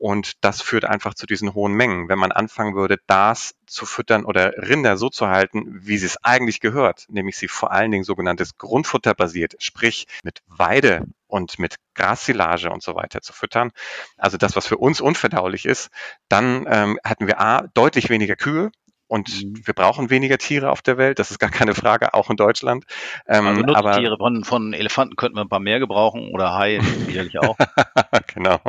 Und 0.00 0.42
das 0.42 0.62
führt 0.62 0.86
einfach 0.86 1.12
zu 1.12 1.26
diesen 1.26 1.52
hohen 1.52 1.74
Mengen. 1.74 2.08
Wenn 2.08 2.18
man 2.18 2.32
anfangen 2.32 2.74
würde, 2.74 2.96
das 3.06 3.54
zu 3.66 3.84
füttern 3.84 4.24
oder 4.24 4.54
Rinder 4.56 4.96
so 4.96 5.10
zu 5.10 5.28
halten, 5.28 5.66
wie 5.84 5.98
sie 5.98 6.06
es 6.06 6.16
eigentlich 6.24 6.60
gehört, 6.60 7.04
nämlich 7.10 7.36
sie 7.36 7.48
vor 7.48 7.70
allen 7.70 7.90
Dingen 7.90 8.04
sogenanntes 8.04 8.56
Grundfutter 8.56 9.12
basiert, 9.14 9.56
sprich 9.58 10.06
mit 10.22 10.40
Weide 10.46 11.04
und 11.26 11.58
mit 11.58 11.76
Grassilage 11.94 12.70
und 12.70 12.82
so 12.82 12.94
weiter 12.94 13.20
zu 13.20 13.34
füttern, 13.34 13.72
also 14.16 14.38
das, 14.38 14.56
was 14.56 14.66
für 14.66 14.78
uns 14.78 15.02
unverdaulich 15.02 15.66
ist, 15.66 15.90
dann 16.30 16.64
ähm, 16.66 16.98
hatten 17.04 17.26
wir 17.26 17.38
A, 17.38 17.66
deutlich 17.74 18.08
weniger 18.08 18.36
Kühe, 18.36 18.70
und 19.10 19.44
mhm. 19.44 19.66
wir 19.66 19.74
brauchen 19.74 20.08
weniger 20.08 20.38
Tiere 20.38 20.70
auf 20.70 20.82
der 20.82 20.96
Welt, 20.96 21.18
das 21.18 21.32
ist 21.32 21.40
gar 21.40 21.50
keine 21.50 21.74
Frage, 21.74 22.14
auch 22.14 22.30
in 22.30 22.36
Deutschland. 22.36 22.84
Ähm, 23.26 23.44
also 23.44 23.62
Nutztiere 23.62 24.16
von, 24.18 24.44
von 24.44 24.72
Elefanten 24.72 25.16
könnten 25.16 25.36
wir 25.36 25.42
ein 25.42 25.48
paar 25.48 25.58
mehr 25.58 25.80
gebrauchen 25.80 26.30
oder 26.32 26.54
Haie 26.56 26.80
sicherlich 27.06 27.36
auch. 27.40 27.56
genau. 28.34 28.60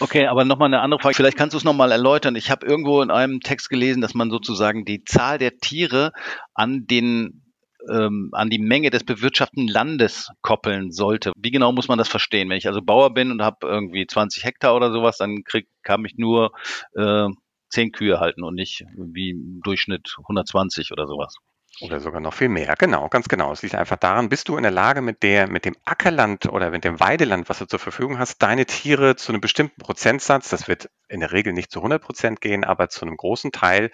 Okay, 0.00 0.26
aber 0.28 0.46
nochmal 0.46 0.68
eine 0.68 0.80
andere 0.80 0.98
Frage. 0.98 1.14
Vielleicht 1.14 1.36
kannst 1.36 1.52
du 1.52 1.58
es 1.58 1.64
nochmal 1.64 1.92
erläutern. 1.92 2.36
Ich 2.36 2.50
habe 2.50 2.64
irgendwo 2.66 3.02
in 3.02 3.10
einem 3.10 3.40
Text 3.40 3.68
gelesen, 3.68 4.00
dass 4.00 4.14
man 4.14 4.30
sozusagen 4.30 4.86
die 4.86 5.04
Zahl 5.04 5.36
der 5.36 5.58
Tiere 5.58 6.12
an 6.54 6.86
den 6.86 7.42
ähm, 7.90 8.30
an 8.32 8.48
die 8.48 8.60
Menge 8.60 8.88
des 8.88 9.04
bewirtschafteten 9.04 9.68
Landes 9.68 10.30
koppeln 10.40 10.90
sollte. 10.92 11.32
Wie 11.36 11.50
genau 11.50 11.72
muss 11.72 11.88
man 11.88 11.98
das 11.98 12.08
verstehen? 12.08 12.48
Wenn 12.48 12.56
ich 12.56 12.68
also 12.68 12.80
Bauer 12.80 13.12
bin 13.12 13.30
und 13.30 13.42
habe 13.42 13.66
irgendwie 13.66 14.06
20 14.06 14.44
Hektar 14.44 14.74
oder 14.74 14.90
sowas, 14.90 15.18
dann 15.18 15.42
krieg, 15.44 15.66
kann 15.82 16.04
ich 16.04 16.14
nur 16.16 16.52
äh, 16.96 17.28
zehn 17.72 17.90
Kühe 17.90 18.20
halten 18.20 18.44
und 18.44 18.54
nicht 18.54 18.84
wie 18.96 19.30
im 19.30 19.60
Durchschnitt 19.64 20.14
120 20.18 20.92
oder 20.92 21.06
sowas. 21.06 21.34
Oder 21.80 22.00
sogar 22.00 22.20
noch 22.20 22.34
viel 22.34 22.50
mehr. 22.50 22.74
Genau, 22.78 23.08
ganz 23.08 23.28
genau. 23.28 23.50
Es 23.50 23.62
liegt 23.62 23.74
einfach 23.74 23.96
daran, 23.96 24.28
bist 24.28 24.48
du 24.48 24.56
in 24.56 24.62
der 24.62 24.70
Lage, 24.70 25.00
mit 25.00 25.22
der, 25.22 25.48
mit 25.48 25.64
dem 25.64 25.74
Ackerland 25.84 26.46
oder 26.46 26.70
mit 26.70 26.84
dem 26.84 27.00
Weideland, 27.00 27.48
was 27.48 27.58
du 27.58 27.66
zur 27.66 27.78
Verfügung 27.78 28.18
hast, 28.18 28.42
deine 28.42 28.66
Tiere 28.66 29.16
zu 29.16 29.32
einem 29.32 29.40
bestimmten 29.40 29.80
Prozentsatz, 29.80 30.50
das 30.50 30.68
wird 30.68 30.90
in 31.12 31.20
der 31.20 31.32
Regel 31.32 31.52
nicht 31.52 31.70
zu 31.70 31.80
100 31.80 32.02
Prozent 32.02 32.40
gehen, 32.40 32.64
aber 32.64 32.88
zu 32.88 33.02
einem 33.02 33.16
großen 33.16 33.52
Teil 33.52 33.90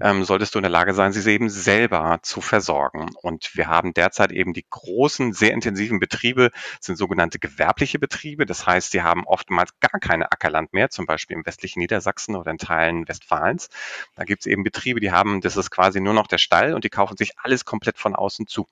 ähm, 0.00 0.24
solltest 0.24 0.54
du 0.54 0.58
in 0.58 0.62
der 0.62 0.70
Lage 0.70 0.94
sein, 0.94 1.12
sie 1.12 1.30
eben 1.30 1.50
selber 1.50 2.20
zu 2.22 2.40
versorgen. 2.40 3.10
Und 3.20 3.56
wir 3.56 3.66
haben 3.66 3.92
derzeit 3.92 4.32
eben 4.32 4.52
die 4.52 4.64
großen, 4.68 5.32
sehr 5.32 5.52
intensiven 5.52 5.98
Betriebe, 5.98 6.50
sind 6.80 6.96
sogenannte 6.96 7.38
gewerbliche 7.38 7.98
Betriebe. 7.98 8.46
Das 8.46 8.66
heißt, 8.66 8.94
die 8.94 9.02
haben 9.02 9.24
oftmals 9.26 9.78
gar 9.80 10.00
keine 10.00 10.30
Ackerland 10.32 10.72
mehr, 10.72 10.90
zum 10.90 11.06
Beispiel 11.06 11.36
im 11.36 11.44
westlichen 11.44 11.80
Niedersachsen 11.80 12.36
oder 12.36 12.50
in 12.50 12.58
Teilen 12.58 13.08
Westfalens. 13.08 13.68
Da 14.14 14.24
gibt 14.24 14.42
es 14.42 14.46
eben 14.46 14.62
Betriebe, 14.62 15.00
die 15.00 15.10
haben, 15.10 15.40
das 15.40 15.56
ist 15.56 15.70
quasi 15.70 16.00
nur 16.00 16.14
noch 16.14 16.28
der 16.28 16.38
Stall 16.38 16.74
und 16.74 16.84
die 16.84 16.90
kaufen 16.90 17.16
sich 17.16 17.38
alles 17.38 17.64
komplett 17.64 17.98
von 17.98 18.14
außen 18.14 18.46
zu. 18.46 18.68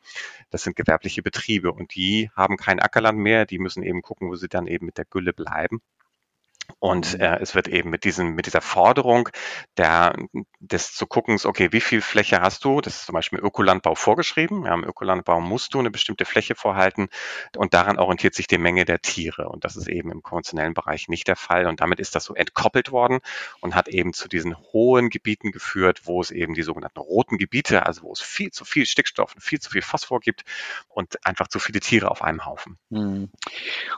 Das 0.50 0.62
sind 0.62 0.76
gewerbliche 0.76 1.22
Betriebe 1.22 1.72
und 1.72 1.94
die 1.94 2.30
haben 2.36 2.56
kein 2.56 2.78
Ackerland 2.80 3.18
mehr, 3.18 3.44
die 3.44 3.58
müssen 3.58 3.82
eben 3.82 4.02
gucken, 4.02 4.28
wo 4.28 4.36
sie 4.36 4.48
dann 4.48 4.66
eben 4.66 4.86
mit 4.86 4.98
der 4.98 5.04
Gülle 5.04 5.32
bleiben. 5.32 5.80
Und 6.80 7.18
äh, 7.18 7.38
es 7.40 7.54
wird 7.54 7.66
eben 7.68 7.90
mit 7.90 8.04
diesem, 8.04 8.34
mit 8.34 8.46
dieser 8.46 8.60
Forderung 8.60 9.28
der, 9.76 10.14
des 10.60 10.94
zu 10.94 11.06
gucken, 11.06 11.38
okay, 11.44 11.72
wie 11.72 11.80
viel 11.80 12.00
Fläche 12.00 12.40
hast 12.40 12.64
du? 12.64 12.80
Das 12.80 12.96
ist 12.96 13.06
zum 13.06 13.14
Beispiel 13.14 13.40
Ökolandbau 13.40 13.94
vorgeschrieben. 13.94 14.64
Ja, 14.64 14.74
Im 14.74 14.84
Ökolandbau 14.84 15.40
musst 15.40 15.74
du 15.74 15.80
eine 15.80 15.90
bestimmte 15.90 16.24
Fläche 16.24 16.54
vorhalten 16.54 17.08
und 17.56 17.74
daran 17.74 17.98
orientiert 17.98 18.34
sich 18.34 18.46
die 18.46 18.58
Menge 18.58 18.84
der 18.84 19.00
Tiere. 19.00 19.48
Und 19.48 19.64
das 19.64 19.76
ist 19.76 19.88
eben 19.88 20.12
im 20.12 20.22
konventionellen 20.22 20.74
Bereich 20.74 21.08
nicht 21.08 21.26
der 21.26 21.36
Fall. 21.36 21.66
Und 21.66 21.80
damit 21.80 21.98
ist 21.98 22.14
das 22.14 22.24
so 22.24 22.34
entkoppelt 22.34 22.92
worden 22.92 23.18
und 23.60 23.74
hat 23.74 23.88
eben 23.88 24.12
zu 24.12 24.28
diesen 24.28 24.56
hohen 24.72 25.10
Gebieten 25.10 25.50
geführt, 25.50 26.02
wo 26.04 26.20
es 26.20 26.30
eben 26.30 26.54
die 26.54 26.62
sogenannten 26.62 27.00
roten 27.00 27.38
Gebiete, 27.38 27.86
also 27.86 28.02
wo 28.02 28.12
es 28.12 28.20
viel 28.20 28.50
zu 28.50 28.64
viel 28.64 28.86
Stickstoff 28.86 29.34
und 29.34 29.40
viel 29.40 29.60
zu 29.60 29.70
viel 29.70 29.82
Phosphor 29.82 30.20
gibt 30.20 30.44
und 30.88 31.24
einfach 31.26 31.48
zu 31.48 31.58
viele 31.58 31.80
Tiere 31.80 32.10
auf 32.10 32.22
einem 32.22 32.46
Haufen. 32.46 32.78
Mhm. 32.90 33.30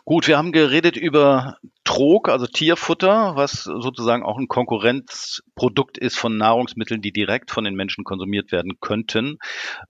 Gut, 0.04 0.28
wir 0.28 0.38
haben 0.38 0.52
geredet 0.52 0.96
über 0.96 1.59
Trog, 1.90 2.29
also 2.29 2.46
Tierfutter, 2.46 3.35
was 3.35 3.64
sozusagen 3.64 4.22
auch 4.22 4.38
ein 4.38 4.46
Konkurrenzprodukt 4.46 5.98
ist 5.98 6.16
von 6.16 6.37
Nahrungsmitteln, 6.37 7.03
die 7.03 7.11
direkt 7.11 7.50
von 7.50 7.64
den 7.64 7.74
Menschen 7.74 8.05
konsumiert 8.05 8.53
werden 8.53 8.79
könnten. 8.81 9.38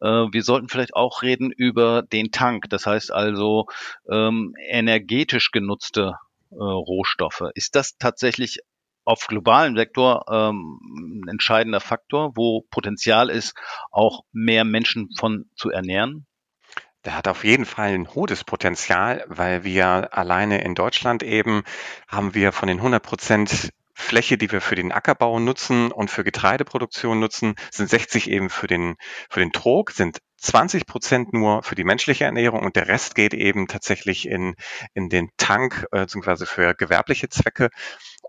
Äh, 0.01 0.07
wir 0.07 0.43
sollten 0.43 0.71
vielleicht 0.71 0.95
auch 0.95 1.21
reden 1.21 1.53
über 1.53 2.01
den 2.01 2.31
Tank, 2.31 2.71
das 2.71 2.87
heißt 2.87 3.13
also 3.13 3.67
ähm, 4.11 4.55
energetisch 4.67 5.51
genutzte 5.51 6.15
äh, 6.53 6.55
Rohstoffe. 6.57 7.51
Ist 7.55 7.75
das 7.75 7.99
tatsächlich 7.99 8.61
auf 9.05 9.27
globalen 9.27 9.77
Sektor 9.77 10.25
ähm, 10.31 10.81
ein 11.25 11.29
entscheidender 11.29 11.81
Faktor, 11.81 12.33
wo 12.35 12.63
Potenzial 12.71 13.29
ist, 13.29 13.55
auch 13.91 14.23
mehr 14.33 14.65
Menschen 14.65 15.11
von 15.19 15.51
zu 15.55 15.69
ernähren? 15.69 16.27
Der 17.05 17.17
hat 17.17 17.29
auf 17.29 17.45
jeden 17.45 17.65
Fall 17.65 17.95
ein 17.95 18.15
hohes 18.15 18.45
Potenzial, 18.45 19.25
weil 19.27 19.65
wir 19.65 20.13
alleine 20.13 20.63
in 20.63 20.75
Deutschland 20.75 21.23
eben 21.23 21.63
haben 22.07 22.35
wir 22.35 22.53
von 22.53 22.69
den 22.69 22.79
100 22.79 23.03
Prozent 23.03 23.71
Fläche, 23.95 24.39
die 24.39 24.51
wir 24.51 24.61
für 24.61 24.75
den 24.75 24.93
Ackerbau 24.93 25.39
nutzen 25.39 25.93
und 25.93 26.11
für 26.11 26.25
Getreideproduktion 26.25 27.21
nutzen, 27.21 27.55
sind 27.71 27.89
60 27.89 28.31
eben 28.31 28.51
für 28.51 28.67
den, 28.67 28.97
für 29.29 29.41
den 29.41 29.53
Trog, 29.53 29.93
sind 29.93 30.19
20 30.39 30.87
Prozent 30.87 31.33
nur 31.33 31.63
für 31.63 31.75
die 31.75 31.85
menschliche 31.85 32.25
Ernährung 32.25 32.61
und 32.65 32.77
der 32.77 32.89
Rest 32.89 33.15
geht 33.15 33.35
eben 33.35 33.67
tatsächlich 33.69 34.27
in, 34.27 34.55
in 34.95 35.11
den 35.11 35.29
Tank, 35.37 35.87
äh, 35.93 36.01
beziehungsweise 36.01 36.47
für 36.47 36.75
gewerbliche 36.75 37.29
Zwecke. 37.29 37.69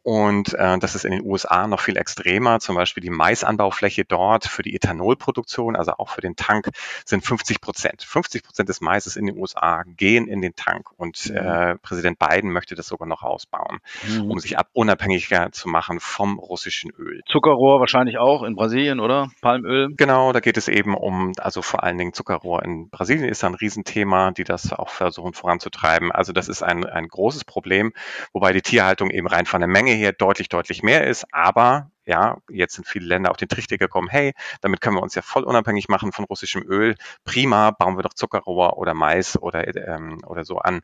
Und 0.04 0.54
äh, 0.56 0.80
das 0.80 0.96
ist 0.96 1.06
in 1.06 1.12
den 1.12 1.24
USA 1.24 1.68
noch 1.68 1.80
viel 1.80 1.98
extremer. 1.98 2.60
Zum 2.60 2.76
Beispiel 2.76 3.02
die 3.02 3.10
Maisanbaufläche 3.10 4.04
dort 4.04 4.46
für 4.46 4.64
die 4.64 4.76
Ethanolproduktion, 4.76 5.76
also 5.76 5.94
auch 5.98 6.10
für 6.10 6.22
den 6.22 6.36
Tank, 6.36 6.70
sind 7.06 7.24
50 7.24 7.62
Prozent. 7.62 8.02
50 8.02 8.44
Prozent 8.44 8.70
des 8.70 8.82
Maises 8.82 9.16
in 9.16 9.28
den 9.28 9.38
USA 9.38 9.84
gehen 9.86 10.28
in 10.28 10.42
den 10.42 10.56
Tank. 10.56 10.90
Und 10.98 11.30
mhm. 11.30 11.38
äh, 11.38 11.76
Präsident 11.78 12.18
Biden 12.18 12.52
möchte 12.52 12.74
das 12.74 12.88
sogar 12.88 13.08
noch 13.08 13.22
ausbauen, 13.22 13.80
mhm. 14.08 14.32
um 14.32 14.40
sich 14.40 14.58
ab 14.58 14.70
unabhängiger 14.74 15.52
zu 15.52 15.70
machen 15.70 16.00
vom 16.00 16.40
russischen 16.40 16.92
Öl. 16.92 17.22
Zuckerrohr 17.28 17.80
wahrscheinlich 17.80 18.18
auch 18.18 18.44
in 18.44 18.56
Brasilien, 18.56 19.00
oder? 19.00 19.30
Palmöl? 19.42 19.90
Genau, 19.98 20.34
da 20.34 20.40
geht 20.40 20.58
es 20.58 20.68
eben 20.68 20.96
um, 20.96 21.34
also 21.38 21.62
vor 21.62 21.84
allen 21.84 21.98
Dingen 21.98 22.14
Zuckerrohr 22.14 22.64
in 22.64 22.90
Brasilien 22.90 23.30
ist 23.30 23.44
ein 23.44 23.54
Riesenthema, 23.54 24.32
die 24.32 24.46
das 24.46 24.74
auch 24.74 24.90
versuchen 24.90 25.34
voranzutreiben. 25.34 26.12
Also 26.12 26.34
das 26.34 26.48
ist 26.48 26.64
ein, 26.64 26.86
ein 26.86 27.08
großes 27.08 27.46
Problem, 27.46 27.94
wobei 28.34 28.52
die 28.52 28.62
Tierhaltung 28.62 29.12
eben 29.12 29.28
rein 29.28 29.46
von 29.46 29.60
der 29.60 29.68
Menge 29.68 29.81
her 29.90 30.14
deutlich, 30.14 30.50
deutlich 30.50 30.84
mehr 30.84 31.08
ist. 31.08 31.26
Aber 31.32 31.92
ja, 32.06 32.38
jetzt 32.50 32.76
sind 32.76 32.88
viele 32.88 33.06
Länder 33.06 33.32
auf 33.32 33.38
den 33.38 33.48
Trichter 33.48 33.78
gekommen, 33.78 34.10
hey, 34.10 34.34
damit 34.62 34.82
können 34.82 34.96
wir 34.96 35.04
uns 35.04 35.16
ja 35.16 35.22
voll 35.22 35.44
unabhängig 35.44 35.88
machen 35.88 36.12
von 36.12 36.26
russischem 36.26 36.64
Öl. 36.64 36.96
Prima, 37.24 37.72
bauen 37.72 37.98
wir 37.98 38.04
doch 38.04 38.14
Zuckerrohr 38.14 38.78
oder 38.78 38.94
Mais 38.94 39.42
oder, 39.42 39.68
ähm, 39.88 40.20
oder 40.26 40.44
so 40.44 40.58
an. 40.58 40.82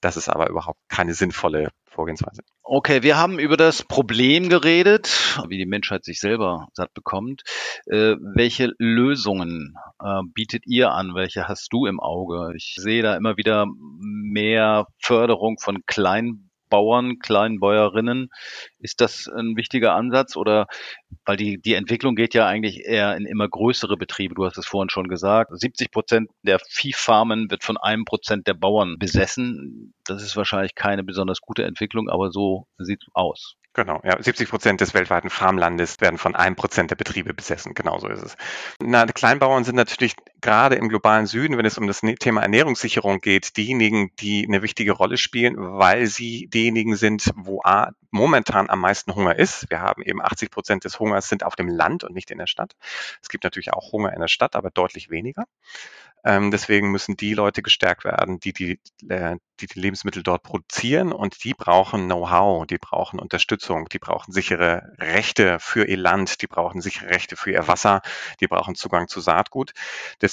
Das 0.00 0.16
ist 0.16 0.28
aber 0.28 0.48
überhaupt 0.48 0.78
keine 0.88 1.14
sinnvolle 1.14 1.70
Vorgehensweise. 1.86 2.42
Okay, 2.62 3.02
wir 3.02 3.18
haben 3.18 3.40
über 3.40 3.56
das 3.56 3.82
Problem 3.82 4.48
geredet, 4.48 5.40
wie 5.48 5.58
die 5.58 5.66
Menschheit 5.66 6.04
sich 6.04 6.20
selber 6.20 6.68
satt 6.72 6.94
bekommt. 6.94 7.42
Äh, 7.86 8.14
welche 8.20 8.72
Lösungen 8.78 9.74
äh, 10.00 10.20
bietet 10.32 10.66
ihr 10.66 10.92
an? 10.92 11.14
Welche 11.14 11.48
hast 11.48 11.72
du 11.72 11.86
im 11.86 11.98
Auge? 11.98 12.52
Ich 12.56 12.76
sehe 12.78 13.02
da 13.02 13.16
immer 13.16 13.36
wieder 13.36 13.66
mehr 13.98 14.86
Förderung 15.00 15.58
von 15.58 15.84
kleinen 15.84 16.49
Bauern, 16.70 17.18
Kleinbäuerinnen. 17.18 18.30
Ist 18.78 19.02
das 19.02 19.28
ein 19.28 19.56
wichtiger 19.56 19.94
Ansatz 19.94 20.36
oder 20.36 20.66
weil 21.26 21.36
die, 21.36 21.60
die 21.60 21.74
Entwicklung 21.74 22.14
geht 22.14 22.32
ja 22.32 22.46
eigentlich 22.46 22.86
eher 22.86 23.14
in 23.16 23.26
immer 23.26 23.48
größere 23.48 23.96
Betriebe. 23.96 24.34
Du 24.34 24.46
hast 24.46 24.56
es 24.56 24.66
vorhin 24.66 24.88
schon 24.88 25.08
gesagt. 25.08 25.50
70 25.52 25.90
Prozent 25.90 26.30
der 26.42 26.58
Viehfarmen 26.60 27.50
wird 27.50 27.64
von 27.64 27.76
einem 27.76 28.04
Prozent 28.06 28.46
der 28.46 28.54
Bauern 28.54 28.96
besessen. 28.98 29.92
Das 30.06 30.22
ist 30.22 30.36
wahrscheinlich 30.36 30.74
keine 30.74 31.04
besonders 31.04 31.40
gute 31.40 31.64
Entwicklung, 31.64 32.08
aber 32.08 32.30
so 32.30 32.66
sieht 32.78 33.02
es 33.02 33.08
aus. 33.12 33.56
Genau, 33.72 34.00
ja, 34.02 34.20
70 34.20 34.48
Prozent 34.50 34.80
des 34.80 34.94
weltweiten 34.94 35.30
Farmlandes 35.30 36.00
werden 36.00 36.18
von 36.18 36.34
einem 36.34 36.56
Prozent 36.56 36.90
der 36.90 36.96
Betriebe 36.96 37.34
besessen. 37.34 37.72
Genauso 37.74 38.08
ist 38.08 38.22
es. 38.22 38.36
Na, 38.80 39.06
Kleinbauern 39.06 39.62
sind 39.62 39.76
natürlich 39.76 40.16
gerade 40.40 40.76
im 40.76 40.88
globalen 40.88 41.26
Süden, 41.26 41.56
wenn 41.58 41.66
es 41.66 41.78
um 41.78 41.86
das 41.86 42.02
ne-, 42.02 42.14
Thema 42.14 42.42
Ernährungssicherung 42.42 43.20
geht, 43.20 43.56
diejenigen, 43.56 44.10
die 44.18 44.46
eine 44.46 44.62
wichtige 44.62 44.92
Rolle 44.92 45.16
spielen, 45.16 45.56
weil 45.58 46.06
sie 46.06 46.48
diejenigen 46.48 46.96
sind, 46.96 47.30
wo 47.36 47.60
A, 47.62 47.92
momentan 48.10 48.70
am 48.70 48.80
meisten 48.80 49.14
Hunger 49.14 49.36
ist. 49.36 49.70
Wir 49.70 49.80
haben 49.80 50.02
eben 50.02 50.22
80 50.22 50.50
Prozent 50.50 50.84
des 50.84 50.98
Hungers 50.98 51.28
sind 51.28 51.44
auf 51.44 51.56
dem 51.56 51.68
Land 51.68 52.04
und 52.04 52.14
nicht 52.14 52.30
in 52.30 52.38
der 52.38 52.46
Stadt. 52.46 52.74
Es 53.22 53.28
gibt 53.28 53.44
natürlich 53.44 53.72
auch 53.72 53.92
Hunger 53.92 54.12
in 54.12 54.20
der 54.20 54.28
Stadt, 54.28 54.56
aber 54.56 54.70
deutlich 54.70 55.10
weniger. 55.10 55.46
Ähm, 56.24 56.50
deswegen 56.50 56.90
müssen 56.90 57.16
die 57.16 57.32
Leute 57.32 57.62
gestärkt 57.62 58.04
werden, 58.04 58.40
die 58.40 58.52
die, 58.52 58.78
äh, 59.08 59.36
die 59.60 59.66
die 59.66 59.80
Lebensmittel 59.80 60.22
dort 60.22 60.42
produzieren 60.42 61.12
und 61.12 61.44
die 61.44 61.54
brauchen 61.54 62.06
Know-how, 62.06 62.66
die 62.66 62.76
brauchen 62.78 63.18
Unterstützung, 63.18 63.88
die 63.88 63.98
brauchen 63.98 64.32
sichere 64.32 64.92
Rechte 64.98 65.58
für 65.60 65.86
ihr 65.86 65.96
Land, 65.96 66.42
die 66.42 66.46
brauchen 66.46 66.82
sichere 66.82 67.08
Rechte 67.08 67.36
für 67.36 67.52
ihr 67.52 67.68
Wasser, 67.68 68.02
die 68.40 68.48
brauchen 68.48 68.74
Zugang 68.74 69.08
zu 69.08 69.20
Saatgut. 69.20 69.72
Deswegen 70.20 70.29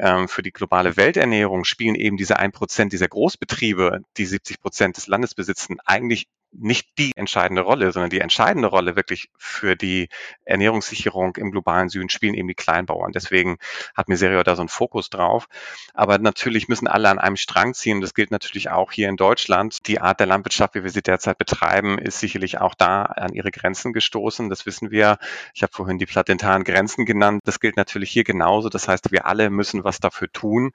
ähm, 0.00 0.28
für 0.28 0.42
die 0.42 0.52
globale 0.52 0.96
Welternährung 0.96 1.64
spielen 1.64 1.94
eben 1.94 2.16
diese 2.16 2.38
ein 2.38 2.52
Prozent 2.52 2.92
dieser 2.92 3.08
Großbetriebe, 3.08 4.00
die 4.16 4.26
70 4.26 4.60
Prozent 4.60 4.96
des 4.96 5.06
Landes 5.06 5.34
besitzen, 5.34 5.78
eigentlich 5.84 6.28
nicht 6.56 6.98
die 6.98 7.12
entscheidende 7.16 7.62
Rolle, 7.62 7.92
sondern 7.92 8.10
die 8.10 8.20
entscheidende 8.20 8.68
Rolle 8.68 8.96
wirklich 8.96 9.28
für 9.36 9.76
die 9.76 10.08
Ernährungssicherung 10.44 11.36
im 11.36 11.50
globalen 11.50 11.88
Süden 11.88 12.08
spielen 12.08 12.34
eben 12.34 12.48
die 12.48 12.54
Kleinbauern. 12.54 13.12
Deswegen 13.12 13.58
hat 13.94 14.08
Miserio 14.08 14.42
da 14.42 14.56
so 14.56 14.62
einen 14.62 14.68
Fokus 14.68 15.10
drauf. 15.10 15.48
Aber 15.92 16.18
natürlich 16.18 16.68
müssen 16.68 16.88
alle 16.88 17.08
an 17.08 17.18
einem 17.18 17.36
Strang 17.36 17.74
ziehen. 17.74 18.00
Das 18.00 18.14
gilt 18.14 18.30
natürlich 18.30 18.70
auch 18.70 18.92
hier 18.92 19.08
in 19.08 19.16
Deutschland. 19.16 19.86
Die 19.86 20.00
Art 20.00 20.20
der 20.20 20.26
Landwirtschaft, 20.26 20.74
wie 20.74 20.84
wir 20.84 20.90
sie 20.90 21.02
derzeit 21.02 21.38
betreiben, 21.38 21.98
ist 21.98 22.20
sicherlich 22.20 22.58
auch 22.58 22.74
da 22.74 23.02
an 23.02 23.32
ihre 23.32 23.50
Grenzen 23.50 23.92
gestoßen. 23.92 24.48
Das 24.48 24.66
wissen 24.66 24.90
wir. 24.90 25.18
Ich 25.54 25.62
habe 25.62 25.72
vorhin 25.72 25.98
die 25.98 26.06
platentaren 26.06 26.64
Grenzen 26.64 27.06
genannt. 27.06 27.42
Das 27.44 27.60
gilt 27.60 27.76
natürlich 27.76 28.10
hier 28.10 28.24
genauso. 28.24 28.68
Das 28.68 28.88
heißt, 28.88 29.12
wir 29.12 29.26
alle 29.26 29.50
müssen 29.50 29.84
was 29.84 30.00
dafür 30.00 30.30
tun. 30.32 30.72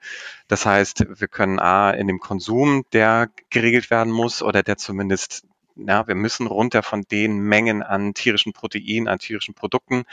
Das 0.48 0.66
heißt, 0.66 1.20
wir 1.20 1.28
können 1.28 1.58
A, 1.58 1.90
in 1.90 2.06
dem 2.06 2.18
Konsum, 2.18 2.84
der 2.92 3.28
geregelt 3.50 3.90
werden 3.90 4.12
muss 4.12 4.42
oder 4.42 4.62
der 4.62 4.76
zumindest 4.76 5.44
ja, 5.86 6.06
wir 6.06 6.14
müssen 6.14 6.46
runter 6.46 6.82
von 6.82 7.02
den 7.10 7.38
Mengen 7.38 7.82
an 7.82 8.14
tierischen 8.14 8.52
Proteinen, 8.52 9.08
an 9.08 9.18
tierischen 9.18 9.54
Produkten. 9.54 10.04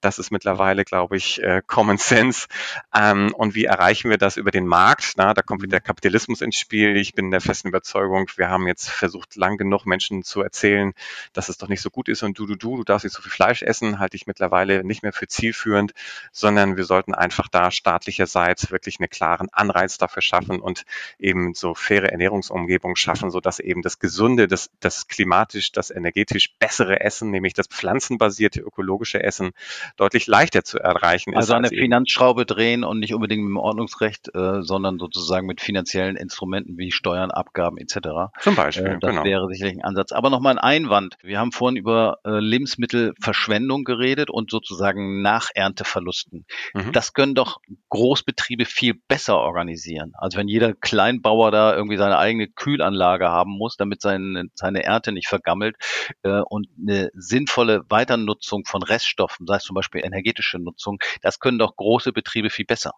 Das 0.00 0.18
ist 0.18 0.30
mittlerweile, 0.30 0.84
glaube 0.84 1.16
ich, 1.16 1.42
äh, 1.42 1.62
Common 1.66 1.98
Sense. 1.98 2.46
Ähm, 2.94 3.32
und 3.34 3.54
wie 3.54 3.64
erreichen 3.64 4.10
wir 4.10 4.18
das 4.18 4.36
über 4.36 4.50
den 4.50 4.66
Markt? 4.66 5.14
Na, 5.16 5.34
da 5.34 5.42
kommt 5.42 5.62
wieder 5.62 5.72
der 5.72 5.80
Kapitalismus 5.80 6.40
ins 6.40 6.56
Spiel. 6.56 6.96
Ich 6.96 7.14
bin 7.14 7.30
der 7.30 7.40
festen 7.40 7.68
Überzeugung, 7.68 8.28
wir 8.36 8.48
haben 8.48 8.66
jetzt 8.66 8.88
versucht, 8.88 9.36
lang 9.36 9.56
genug 9.56 9.86
Menschen 9.86 10.22
zu 10.22 10.42
erzählen, 10.42 10.92
dass 11.32 11.48
es 11.48 11.58
doch 11.58 11.68
nicht 11.68 11.80
so 11.82 11.90
gut 11.90 12.08
ist 12.08 12.22
und 12.22 12.38
du, 12.38 12.46
du, 12.46 12.56
du, 12.56 12.76
du 12.76 12.84
darfst 12.84 13.04
nicht 13.04 13.14
so 13.14 13.22
viel 13.22 13.30
Fleisch 13.30 13.62
essen, 13.62 13.98
halte 13.98 14.16
ich 14.16 14.26
mittlerweile 14.26 14.84
nicht 14.84 15.02
mehr 15.02 15.12
für 15.12 15.28
zielführend, 15.28 15.92
sondern 16.32 16.76
wir 16.76 16.84
sollten 16.84 17.14
einfach 17.14 17.48
da 17.48 17.70
staatlicherseits 17.70 18.70
wirklich 18.70 18.98
einen 19.00 19.10
klaren 19.10 19.48
Anreiz 19.52 19.98
dafür 19.98 20.22
schaffen 20.22 20.60
und 20.60 20.84
eben 21.18 21.54
so 21.54 21.74
faire 21.74 22.10
Ernährungsumgebung 22.10 22.96
schaffen, 22.96 23.30
sodass 23.30 23.58
eben 23.58 23.82
das 23.82 23.98
Gesunde, 23.98 24.48
das, 24.48 24.70
das 24.80 25.08
klimatisch, 25.12 25.72
das 25.72 25.90
energetisch 25.90 26.54
bessere 26.58 27.00
Essen, 27.00 27.30
nämlich 27.30 27.54
das 27.54 27.68
pflanzenbasierte 27.68 28.60
ökologische 28.60 29.22
Essen, 29.22 29.52
deutlich 29.96 30.26
leichter 30.26 30.64
zu 30.64 30.78
erreichen 30.78 31.34
also 31.34 31.52
ist. 31.52 31.54
Also 31.54 31.54
eine 31.54 31.68
Finanzschraube 31.68 32.46
drehen 32.46 32.84
und 32.84 32.98
nicht 32.98 33.14
unbedingt 33.14 33.42
mit 33.42 33.50
dem 33.50 33.56
Ordnungsrecht, 33.56 34.34
äh, 34.34 34.62
sondern 34.62 34.98
sozusagen 34.98 35.46
mit 35.46 35.60
finanziellen 35.60 36.16
Instrumenten 36.16 36.78
wie 36.78 36.90
Steuern, 36.90 37.30
Abgaben 37.30 37.78
etc. 37.78 38.32
Zum 38.40 38.56
Beispiel. 38.56 38.86
Äh, 38.86 38.98
das 39.00 39.10
genau. 39.10 39.24
wäre 39.24 39.48
sicherlich 39.48 39.76
ein 39.76 39.84
Ansatz. 39.84 40.12
Aber 40.12 40.30
nochmal 40.30 40.58
ein 40.58 40.58
Einwand. 40.58 41.16
Wir 41.22 41.38
haben 41.38 41.52
vorhin 41.52 41.76
über 41.76 42.18
äh, 42.24 42.38
Lebensmittelverschwendung 42.38 43.84
geredet 43.84 44.30
und 44.30 44.50
sozusagen 44.50 45.22
Nachernteverlusten. 45.22 46.46
Mhm. 46.74 46.92
Das 46.92 47.12
können 47.12 47.34
doch 47.34 47.60
Großbetriebe 47.90 48.64
viel 48.64 48.94
besser 49.08 49.38
organisieren. 49.38 50.12
Also 50.14 50.38
wenn 50.38 50.48
jeder 50.48 50.74
Kleinbauer 50.74 51.50
da 51.50 51.74
irgendwie 51.74 51.96
seine 51.96 52.18
eigene 52.18 52.48
Kühlanlage 52.48 53.28
haben 53.28 53.52
muss, 53.52 53.76
damit 53.76 54.00
seine, 54.00 54.46
seine 54.54 54.84
Ernte 54.84 55.01
nicht 55.10 55.26
vergammelt 55.26 55.76
äh, 56.22 56.42
und 56.48 56.68
eine 56.78 57.10
sinnvolle 57.14 57.82
Weiternutzung 57.88 58.64
von 58.64 58.82
Reststoffen, 58.84 59.46
sei 59.46 59.56
es 59.56 59.64
zum 59.64 59.74
Beispiel 59.74 60.04
energetische 60.04 60.58
Nutzung, 60.58 60.98
das 61.22 61.40
können 61.40 61.58
doch 61.58 61.74
große 61.74 62.12
Betriebe 62.12 62.50
viel 62.50 62.66
besser. 62.66 62.92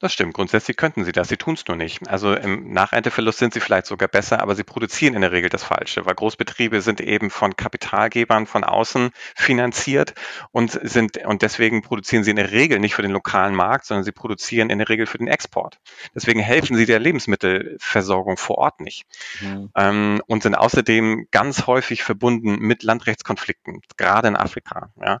Das 0.00 0.14
stimmt. 0.14 0.32
Grundsätzlich 0.32 0.78
könnten 0.78 1.04
sie 1.04 1.12
das. 1.12 1.28
Sie 1.28 1.36
tun 1.36 1.54
es 1.54 1.66
nur 1.68 1.76
nicht. 1.76 2.08
Also 2.08 2.34
im 2.34 2.72
Nachernteverlust 2.72 3.38
sind 3.38 3.52
sie 3.52 3.60
vielleicht 3.60 3.84
sogar 3.84 4.08
besser, 4.08 4.40
aber 4.40 4.54
sie 4.54 4.64
produzieren 4.64 5.14
in 5.14 5.20
der 5.20 5.30
Regel 5.30 5.50
das 5.50 5.62
Falsche, 5.62 6.06
weil 6.06 6.14
Großbetriebe 6.14 6.80
sind 6.80 7.02
eben 7.02 7.28
von 7.28 7.54
Kapitalgebern 7.54 8.46
von 8.46 8.64
außen 8.64 9.10
finanziert 9.34 10.14
und 10.52 10.70
sind, 10.70 11.18
und 11.18 11.42
deswegen 11.42 11.82
produzieren 11.82 12.24
sie 12.24 12.30
in 12.30 12.36
der 12.36 12.50
Regel 12.50 12.78
nicht 12.78 12.94
für 12.94 13.02
den 13.02 13.10
lokalen 13.10 13.54
Markt, 13.54 13.84
sondern 13.84 14.04
sie 14.04 14.12
produzieren 14.12 14.70
in 14.70 14.78
der 14.78 14.88
Regel 14.88 15.04
für 15.04 15.18
den 15.18 15.28
Export. 15.28 15.78
Deswegen 16.14 16.40
helfen 16.40 16.76
sie 16.76 16.86
der 16.86 16.98
Lebensmittelversorgung 16.98 18.38
vor 18.38 18.56
Ort 18.56 18.80
nicht. 18.80 19.04
Mhm. 19.42 19.70
Ähm, 19.76 20.22
und 20.26 20.42
sind 20.42 20.54
außerdem 20.54 21.26
ganz 21.30 21.66
häufig 21.66 22.02
verbunden 22.04 22.58
mit 22.58 22.82
Landrechtskonflikten, 22.82 23.82
gerade 23.98 24.28
in 24.28 24.36
Afrika. 24.36 24.88
Ja. 24.98 25.20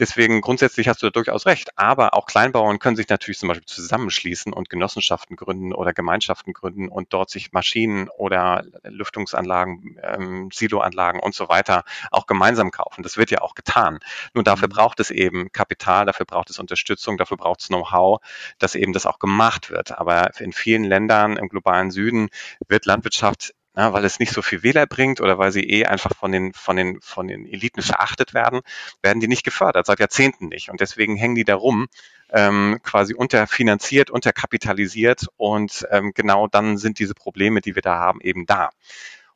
Deswegen 0.00 0.40
grundsätzlich 0.40 0.88
hast 0.88 1.00
du 1.00 1.06
da 1.06 1.10
durchaus 1.10 1.46
recht. 1.46 1.78
Aber 1.78 2.14
auch 2.14 2.26
Kleinbauern 2.26 2.80
können 2.80 2.96
sich 2.96 3.08
natürlich 3.08 3.38
zum 3.38 3.48
Beispiel 3.48 3.66
zusammen 3.66 3.99
zusammenschließen 4.00 4.52
und 4.52 4.70
Genossenschaften 4.70 5.36
gründen 5.36 5.72
oder 5.72 5.92
Gemeinschaften 5.92 6.52
gründen 6.52 6.88
und 6.88 7.12
dort 7.12 7.30
sich 7.30 7.52
Maschinen 7.52 8.08
oder 8.08 8.64
Lüftungsanlagen, 8.84 9.98
ähm, 10.02 10.48
Siloanlagen 10.52 11.20
und 11.20 11.34
so 11.34 11.48
weiter 11.48 11.84
auch 12.10 12.26
gemeinsam 12.26 12.70
kaufen. 12.70 13.02
Das 13.02 13.16
wird 13.16 13.30
ja 13.30 13.42
auch 13.42 13.54
getan. 13.54 14.00
Nur 14.34 14.44
dafür 14.44 14.68
mhm. 14.68 14.72
braucht 14.72 15.00
es 15.00 15.10
eben 15.10 15.52
Kapital, 15.52 16.06
dafür 16.06 16.26
braucht 16.26 16.50
es 16.50 16.58
Unterstützung, 16.58 17.18
dafür 17.18 17.36
braucht 17.36 17.60
es 17.60 17.68
Know-how, 17.68 18.20
dass 18.58 18.74
eben 18.74 18.92
das 18.92 19.06
auch 19.06 19.18
gemacht 19.18 19.70
wird. 19.70 19.98
Aber 19.98 20.30
in 20.40 20.52
vielen 20.52 20.84
Ländern 20.84 21.36
im 21.36 21.48
globalen 21.48 21.90
Süden 21.90 22.28
wird 22.68 22.86
Landwirtschaft 22.86 23.54
ja, 23.76 23.92
weil 23.92 24.04
es 24.04 24.18
nicht 24.18 24.32
so 24.32 24.42
viel 24.42 24.64
Wähler 24.64 24.86
bringt 24.86 25.20
oder 25.20 25.38
weil 25.38 25.52
sie 25.52 25.62
eh 25.62 25.86
einfach 25.86 26.14
von 26.16 26.32
den, 26.32 26.52
von 26.52 26.76
den, 26.76 27.00
von 27.00 27.28
den 27.28 27.46
Eliten 27.46 27.82
verachtet 27.82 28.34
werden, 28.34 28.62
werden 29.00 29.20
die 29.20 29.28
nicht 29.28 29.44
gefördert, 29.44 29.86
seit 29.86 30.00
Jahrzehnten 30.00 30.48
nicht. 30.48 30.70
Und 30.70 30.80
deswegen 30.80 31.16
hängen 31.16 31.36
die 31.36 31.44
da 31.44 31.54
rum 31.54 31.86
ähm, 32.32 32.78
quasi 32.82 33.14
unterfinanziert, 33.14 34.10
unterkapitalisiert 34.10 35.26
und 35.36 35.86
ähm, 35.90 36.12
genau 36.14 36.46
dann 36.46 36.78
sind 36.78 36.98
diese 36.98 37.14
Probleme, 37.14 37.60
die 37.60 37.74
wir 37.74 37.82
da 37.82 37.98
haben, 37.98 38.20
eben 38.20 38.46
da. 38.46 38.70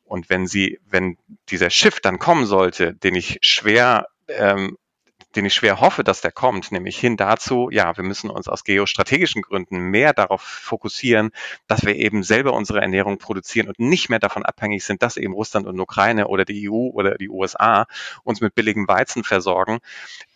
Und 0.03 0.29
wenn 0.29 0.47
sie, 0.47 0.79
wenn 0.87 1.17
dieser 1.49 1.69
Shift 1.69 2.05
dann 2.05 2.19
kommen 2.19 2.45
sollte, 2.45 2.93
den 2.93 3.15
ich 3.15 3.39
schwer 3.41 4.07
ähm, 4.27 4.77
den 5.35 5.45
ich 5.45 5.53
schwer 5.53 5.81
hoffe, 5.81 6.03
dass 6.03 6.21
der 6.21 6.31
kommt, 6.31 6.71
nämlich 6.71 6.97
hin 6.97 7.17
dazu, 7.17 7.69
ja, 7.71 7.95
wir 7.97 8.03
müssen 8.03 8.29
uns 8.29 8.47
aus 8.47 8.63
geostrategischen 8.63 9.41
Gründen 9.41 9.79
mehr 9.79 10.13
darauf 10.13 10.41
fokussieren, 10.41 11.31
dass 11.67 11.85
wir 11.85 11.95
eben 11.95 12.23
selber 12.23 12.53
unsere 12.53 12.81
Ernährung 12.81 13.17
produzieren 13.17 13.67
und 13.67 13.79
nicht 13.79 14.09
mehr 14.09 14.19
davon 14.19 14.43
abhängig 14.43 14.83
sind, 14.83 15.01
dass 15.01 15.17
eben 15.17 15.33
Russland 15.33 15.67
und 15.67 15.79
Ukraine 15.79 16.27
oder 16.27 16.45
die 16.45 16.69
EU 16.69 16.89
oder 16.93 17.15
die 17.15 17.29
USA 17.29 17.85
uns 18.23 18.41
mit 18.41 18.55
billigem 18.55 18.87
Weizen 18.87 19.23
versorgen, 19.23 19.79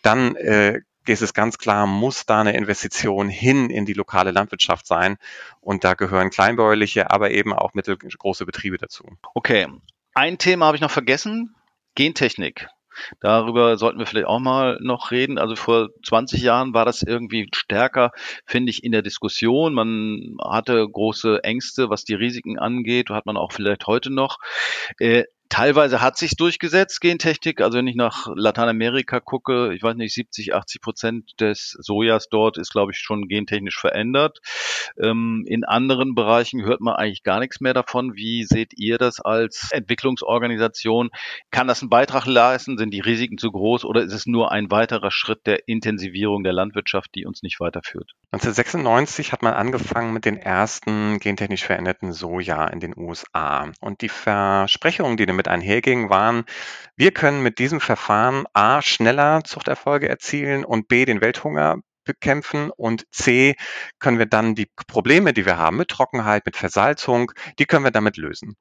dann 0.02 0.36
äh, 0.36 0.80
ist 1.06 1.22
es 1.22 1.34
ganz 1.34 1.58
klar, 1.58 1.86
muss 1.86 2.26
da 2.26 2.40
eine 2.40 2.56
Investition 2.56 3.28
hin 3.28 3.70
in 3.70 3.86
die 3.86 3.94
lokale 3.94 4.30
Landwirtschaft 4.30 4.86
sein. 4.86 5.16
Und 5.60 5.84
da 5.84 5.94
gehören 5.94 6.30
kleinbäuerliche, 6.30 7.10
aber 7.10 7.30
eben 7.30 7.52
auch 7.52 7.74
mittelgroße 7.74 8.46
Betriebe 8.46 8.78
dazu. 8.78 9.04
Okay. 9.34 9.66
Ein 10.14 10.38
Thema 10.38 10.66
habe 10.66 10.76
ich 10.76 10.82
noch 10.82 10.90
vergessen. 10.90 11.54
Gentechnik. 11.94 12.68
Darüber 13.20 13.76
sollten 13.78 13.98
wir 13.98 14.06
vielleicht 14.06 14.26
auch 14.26 14.40
mal 14.40 14.78
noch 14.80 15.10
reden. 15.10 15.38
Also 15.38 15.56
vor 15.56 15.88
20 16.04 16.42
Jahren 16.42 16.74
war 16.74 16.84
das 16.84 17.02
irgendwie 17.02 17.48
stärker, 17.54 18.10
finde 18.44 18.70
ich, 18.70 18.84
in 18.84 18.92
der 18.92 19.02
Diskussion. 19.02 19.74
Man 19.74 20.36
hatte 20.42 20.86
große 20.88 21.42
Ängste, 21.42 21.90
was 21.90 22.04
die 22.04 22.14
Risiken 22.14 22.58
angeht. 22.58 23.10
Hat 23.10 23.26
man 23.26 23.36
auch 23.36 23.52
vielleicht 23.52 23.86
heute 23.86 24.10
noch. 24.10 24.38
Teilweise 25.50 26.00
hat 26.00 26.16
sich 26.16 26.36
durchgesetzt, 26.36 27.00
Gentechnik. 27.00 27.60
Also 27.60 27.76
wenn 27.76 27.88
ich 27.88 27.96
nach 27.96 28.28
Lateinamerika 28.36 29.18
gucke, 29.18 29.74
ich 29.74 29.82
weiß 29.82 29.96
nicht, 29.96 30.14
70, 30.14 30.54
80 30.54 30.80
Prozent 30.80 31.40
des 31.40 31.76
Sojas 31.80 32.28
dort 32.28 32.56
ist, 32.56 32.70
glaube 32.70 32.92
ich, 32.92 32.98
schon 32.98 33.26
gentechnisch 33.26 33.78
verändert. 33.78 34.38
Ähm, 34.96 35.44
in 35.48 35.64
anderen 35.64 36.14
Bereichen 36.14 36.62
hört 36.62 36.80
man 36.80 36.94
eigentlich 36.94 37.24
gar 37.24 37.40
nichts 37.40 37.60
mehr 37.60 37.74
davon. 37.74 38.14
Wie 38.14 38.44
seht 38.44 38.74
ihr 38.78 38.96
das 38.96 39.18
als 39.18 39.70
Entwicklungsorganisation? 39.72 41.10
Kann 41.50 41.66
das 41.66 41.82
einen 41.82 41.90
Beitrag 41.90 42.26
leisten? 42.26 42.78
Sind 42.78 42.94
die 42.94 43.00
Risiken 43.00 43.36
zu 43.36 43.50
groß 43.50 43.84
oder 43.84 44.02
ist 44.02 44.12
es 44.12 44.26
nur 44.26 44.52
ein 44.52 44.70
weiterer 44.70 45.10
Schritt 45.10 45.46
der 45.46 45.66
Intensivierung 45.66 46.44
der 46.44 46.52
Landwirtschaft, 46.52 47.10
die 47.16 47.26
uns 47.26 47.42
nicht 47.42 47.58
weiterführt? 47.58 48.12
1996 48.32 49.32
hat 49.32 49.42
man 49.42 49.54
angefangen 49.54 50.12
mit 50.12 50.24
den 50.24 50.36
ersten 50.36 51.18
gentechnisch 51.18 51.64
veränderten 51.64 52.12
Soja 52.12 52.68
in 52.68 52.78
den 52.78 52.96
USA. 52.96 53.72
Und 53.80 54.02
die 54.02 54.08
Versprechungen, 54.08 55.16
die 55.16 55.26
damit 55.40 55.48
einhergingen, 55.48 56.10
waren, 56.10 56.44
wir 56.96 57.12
können 57.12 57.42
mit 57.42 57.58
diesem 57.58 57.80
Verfahren 57.80 58.44
A 58.52 58.82
schneller 58.82 59.42
Zuchterfolge 59.44 60.08
erzielen 60.08 60.64
und 60.64 60.88
B 60.88 61.04
den 61.04 61.20
Welthunger 61.20 61.78
bekämpfen 62.04 62.70
und 62.70 63.06
C 63.10 63.54
können 63.98 64.18
wir 64.18 64.26
dann 64.26 64.54
die 64.54 64.68
Probleme, 64.86 65.32
die 65.32 65.46
wir 65.46 65.58
haben 65.58 65.76
mit 65.76 65.88
Trockenheit, 65.88 66.44
mit 66.44 66.56
Versalzung, 66.56 67.32
die 67.58 67.66
können 67.66 67.84
wir 67.84 67.90
damit 67.90 68.16
lösen. 68.16 68.56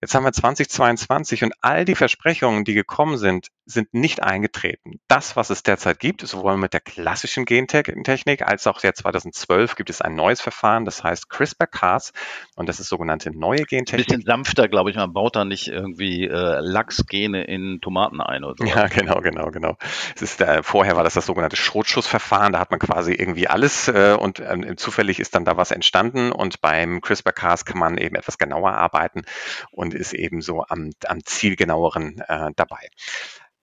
Jetzt 0.00 0.14
haben 0.14 0.24
wir 0.24 0.32
2022 0.32 1.42
und 1.44 1.54
all 1.60 1.84
die 1.84 1.94
Versprechungen, 1.94 2.64
die 2.64 2.74
gekommen 2.74 3.18
sind, 3.18 3.48
sind 3.64 3.94
nicht 3.94 4.22
eingetreten. 4.22 5.00
Das, 5.06 5.36
was 5.36 5.50
es 5.50 5.62
derzeit 5.62 6.00
gibt, 6.00 6.26
sowohl 6.26 6.56
mit 6.56 6.72
der 6.72 6.80
klassischen 6.80 7.44
Gentechnik 7.44 8.42
als 8.42 8.66
auch 8.66 8.82
jetzt 8.82 9.02
2012 9.02 9.76
gibt 9.76 9.90
es 9.90 10.00
ein 10.00 10.14
neues 10.14 10.40
Verfahren, 10.40 10.84
das 10.84 11.04
heißt 11.04 11.28
CRISPR-Cas 11.28 12.12
und 12.56 12.68
das 12.68 12.80
ist 12.80 12.88
sogenannte 12.88 13.30
neue 13.30 13.64
Gentechnik. 13.64 14.10
Ein 14.10 14.18
bisschen 14.18 14.26
sanfter, 14.26 14.68
glaube 14.68 14.90
ich. 14.90 14.96
Man 14.96 15.12
baut 15.12 15.36
da 15.36 15.44
nicht 15.44 15.68
irgendwie 15.68 16.26
äh, 16.26 16.58
Lachsgene 16.60 17.44
in 17.44 17.80
Tomaten 17.80 18.20
ein 18.20 18.42
oder 18.44 18.56
so. 18.58 18.64
Ja, 18.64 18.88
genau, 18.88 19.20
genau, 19.20 19.50
genau. 19.50 19.76
Es 20.16 20.22
ist, 20.22 20.40
äh, 20.40 20.62
vorher 20.62 20.96
war 20.96 21.04
das 21.04 21.14
das 21.14 21.26
sogenannte 21.26 21.56
Schrotschussverfahren. 21.56 22.52
Da 22.52 22.58
hat 22.58 22.70
man 22.70 22.80
quasi 22.80 23.12
irgendwie 23.12 23.46
alles 23.46 23.86
äh, 23.86 24.16
und 24.18 24.40
äh, 24.40 24.74
zufällig 24.76 25.20
ist 25.20 25.34
dann 25.34 25.44
da 25.44 25.56
was 25.56 25.70
entstanden 25.70 26.32
und 26.32 26.60
beim 26.60 27.00
CRISPR-Cas 27.00 27.64
kann 27.64 27.78
man 27.78 27.98
eben 27.98 28.16
etwas 28.16 28.38
genauer 28.38 28.72
arbeiten 28.72 29.22
und 29.70 29.92
und 29.92 30.00
ist 30.00 30.14
eben 30.14 30.40
so 30.40 30.64
am, 30.68 30.90
am 31.06 31.24
zielgenaueren 31.24 32.20
äh, 32.26 32.50
dabei. 32.56 32.88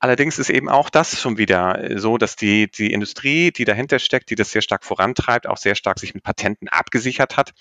Allerdings 0.01 0.39
ist 0.39 0.49
eben 0.49 0.69
auch 0.69 0.89
das 0.89 1.19
schon 1.19 1.37
wieder 1.37 1.89
so, 1.95 2.17
dass 2.17 2.37
die, 2.37 2.71
die 2.71 2.93
Industrie, 2.93 3.51
die 3.51 3.65
dahinter 3.65 3.99
steckt, 3.99 4.29
die 4.29 4.35
das 4.35 4.51
sehr 4.51 4.61
stark 4.61 4.85
vorantreibt, 4.85 5.45
auch 5.45 5.57
sehr 5.57 5.75
stark 5.75 5.99
sich 5.99 6.13
mit 6.13 6.23
Patenten 6.23 6.69
abgesichert 6.69 7.35
hat, 7.35 7.51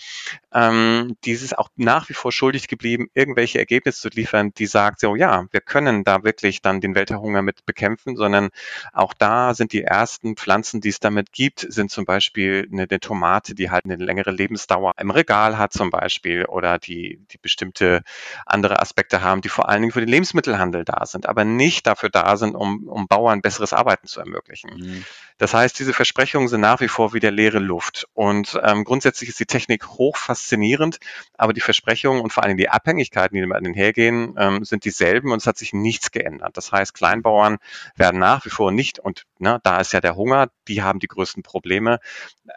ähm, 0.54 1.16
dieses 1.24 1.52
auch 1.52 1.68
nach 1.74 2.08
wie 2.08 2.14
vor 2.14 2.30
schuldig 2.30 2.68
geblieben, 2.68 3.08
irgendwelche 3.14 3.58
Ergebnisse 3.58 4.02
zu 4.02 4.08
liefern, 4.10 4.52
die 4.56 4.66
sagt, 4.66 5.00
so 5.00 5.16
ja, 5.16 5.46
wir 5.50 5.60
können 5.60 6.04
da 6.04 6.22
wirklich 6.22 6.62
dann 6.62 6.80
den 6.80 6.94
Welthunger 6.94 7.42
mit 7.42 7.66
bekämpfen, 7.66 8.14
sondern 8.14 8.50
auch 8.92 9.14
da 9.14 9.54
sind 9.54 9.72
die 9.72 9.82
ersten 9.82 10.36
Pflanzen, 10.36 10.80
die 10.80 10.90
es 10.90 11.00
damit 11.00 11.32
gibt, 11.32 11.66
sind 11.68 11.90
zum 11.90 12.04
Beispiel 12.04 12.68
eine, 12.72 12.86
eine 12.88 13.00
Tomate, 13.00 13.56
die 13.56 13.70
halt 13.70 13.84
eine 13.84 13.96
längere 13.96 14.30
Lebensdauer 14.30 14.92
im 14.98 15.10
Regal 15.10 15.58
hat 15.58 15.72
zum 15.72 15.90
Beispiel 15.90 16.44
oder 16.44 16.78
die, 16.78 17.20
die 17.32 17.38
bestimmte 17.38 18.02
andere 18.46 18.80
Aspekte 18.80 19.22
haben, 19.22 19.40
die 19.40 19.48
vor 19.48 19.68
allen 19.68 19.82
Dingen 19.82 19.92
für 19.92 20.00
den 20.00 20.08
Lebensmittelhandel 20.08 20.84
da 20.84 21.04
sind, 21.04 21.28
aber 21.28 21.44
nicht 21.44 21.86
dafür 21.88 22.10
da 22.10 22.27
sind, 22.36 22.54
um, 22.54 22.88
um 22.88 23.06
Bauern 23.08 23.40
besseres 23.40 23.72
Arbeiten 23.72 24.06
zu 24.06 24.20
ermöglichen. 24.20 24.70
Mhm. 24.76 25.04
Das 25.38 25.54
heißt, 25.54 25.78
diese 25.78 25.92
Versprechungen 25.92 26.48
sind 26.48 26.60
nach 26.60 26.80
wie 26.80 26.88
vor 26.88 27.12
wieder 27.14 27.30
leere 27.30 27.60
Luft. 27.60 28.08
Und 28.12 28.58
ähm, 28.62 28.84
grundsätzlich 28.84 29.30
ist 29.30 29.38
die 29.38 29.46
Technik 29.46 29.86
hoch 29.86 30.16
faszinierend, 30.16 30.98
aber 31.34 31.52
die 31.52 31.60
Versprechungen 31.60 32.20
und 32.20 32.32
vor 32.32 32.42
allem 32.42 32.56
die 32.56 32.68
Abhängigkeiten, 32.68 33.36
die 33.36 33.40
damit 33.40 33.64
einhergehen, 33.64 34.34
ähm, 34.36 34.64
sind 34.64 34.84
dieselben 34.84 35.30
und 35.30 35.38
es 35.38 35.46
hat 35.46 35.56
sich 35.56 35.72
nichts 35.72 36.10
geändert. 36.10 36.56
Das 36.56 36.72
heißt, 36.72 36.92
Kleinbauern 36.92 37.58
werden 37.94 38.18
nach 38.18 38.44
wie 38.44 38.50
vor 38.50 38.72
nicht, 38.72 38.98
und 38.98 39.24
ne, 39.38 39.60
da 39.62 39.80
ist 39.80 39.92
ja 39.92 40.00
der 40.00 40.16
Hunger, 40.16 40.48
die 40.66 40.82
haben 40.82 40.98
die 40.98 41.08
größten 41.08 41.44
Probleme. 41.44 42.00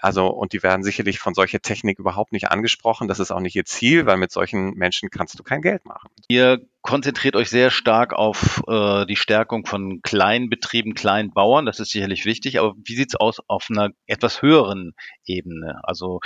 Also, 0.01 0.27
und 0.27 0.53
die 0.53 0.63
werden 0.63 0.83
sicherlich 0.83 1.19
von 1.19 1.35
solcher 1.35 1.59
Technik 1.59 1.99
überhaupt 1.99 2.31
nicht 2.31 2.49
angesprochen. 2.49 3.07
Das 3.07 3.19
ist 3.19 3.31
auch 3.31 3.39
nicht 3.39 3.55
ihr 3.55 3.65
Ziel, 3.65 4.07
weil 4.07 4.17
mit 4.17 4.31
solchen 4.31 4.73
Menschen 4.73 5.09
kannst 5.09 5.37
du 5.37 5.43
kein 5.43 5.61
Geld 5.61 5.85
machen. 5.85 6.09
Ihr 6.27 6.61
konzentriert 6.81 7.35
euch 7.35 7.49
sehr 7.49 7.69
stark 7.69 8.13
auf 8.13 8.63
äh, 8.67 9.05
die 9.05 9.15
Stärkung 9.15 9.65
von 9.65 10.01
kleinen 10.01 10.49
Betrieben, 10.49 10.93
kleinen 10.93 11.31
Bauern. 11.31 11.65
Das 11.65 11.79
ist 11.79 11.91
sicherlich 11.91 12.25
wichtig. 12.25 12.59
Aber 12.59 12.73
wie 12.75 12.95
sieht's 12.95 13.15
aus 13.15 13.37
auf 13.47 13.67
einer 13.69 13.89
etwas 14.07 14.41
höheren 14.41 14.93
Ebene? 15.25 15.79
Also 15.83 16.19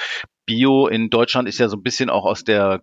Bio 0.45 0.87
in 0.87 1.09
Deutschland 1.09 1.49
ist 1.49 1.59
ja 1.59 1.67
so 1.67 1.77
ein 1.77 1.83
bisschen 1.83 2.09
auch 2.09 2.25
aus 2.25 2.43
der 2.43 2.81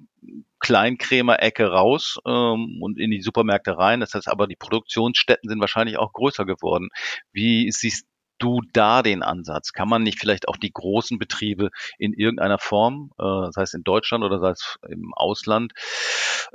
Kleinkrämer-Ecke 0.61 1.67
raus 1.67 2.19
ähm, 2.27 2.79
und 2.81 2.99
in 2.99 3.11
die 3.11 3.23
Supermärkte 3.23 3.77
rein. 3.79 4.01
Das 4.01 4.15
heißt 4.15 4.29
aber, 4.29 4.47
die 4.47 4.57
Produktionsstätten 4.57 5.49
sind 5.49 5.61
wahrscheinlich 5.61 5.99
auch 5.99 6.13
größer 6.13 6.45
geworden. 6.45 6.89
Wie 7.33 7.71
siehst 7.71 8.07
du 8.39 8.61
da 8.73 9.03
den 9.03 9.23
Ansatz? 9.23 9.73
Kann 9.73 9.89
man 9.89 10.03
nicht 10.03 10.19
vielleicht 10.19 10.49
auch 10.49 10.57
die 10.57 10.73
großen 10.73 11.19
Betriebe 11.19 11.71
in 11.99 12.13
irgendeiner 12.13 12.59
Form, 12.59 13.13
äh, 13.19 13.51
sei 13.51 13.63
es 13.63 13.75
in 13.75 13.85
Deutschland 13.85 14.25
oder 14.25 14.41
sei 14.41 14.51
es 14.51 14.77
im 14.89 15.15
Ausland, 15.15 15.73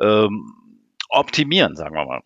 ähm, 0.01 0.66
optimieren, 1.09 1.75
sagen 1.75 1.95
wir 1.95 2.05
mal. 2.05 2.21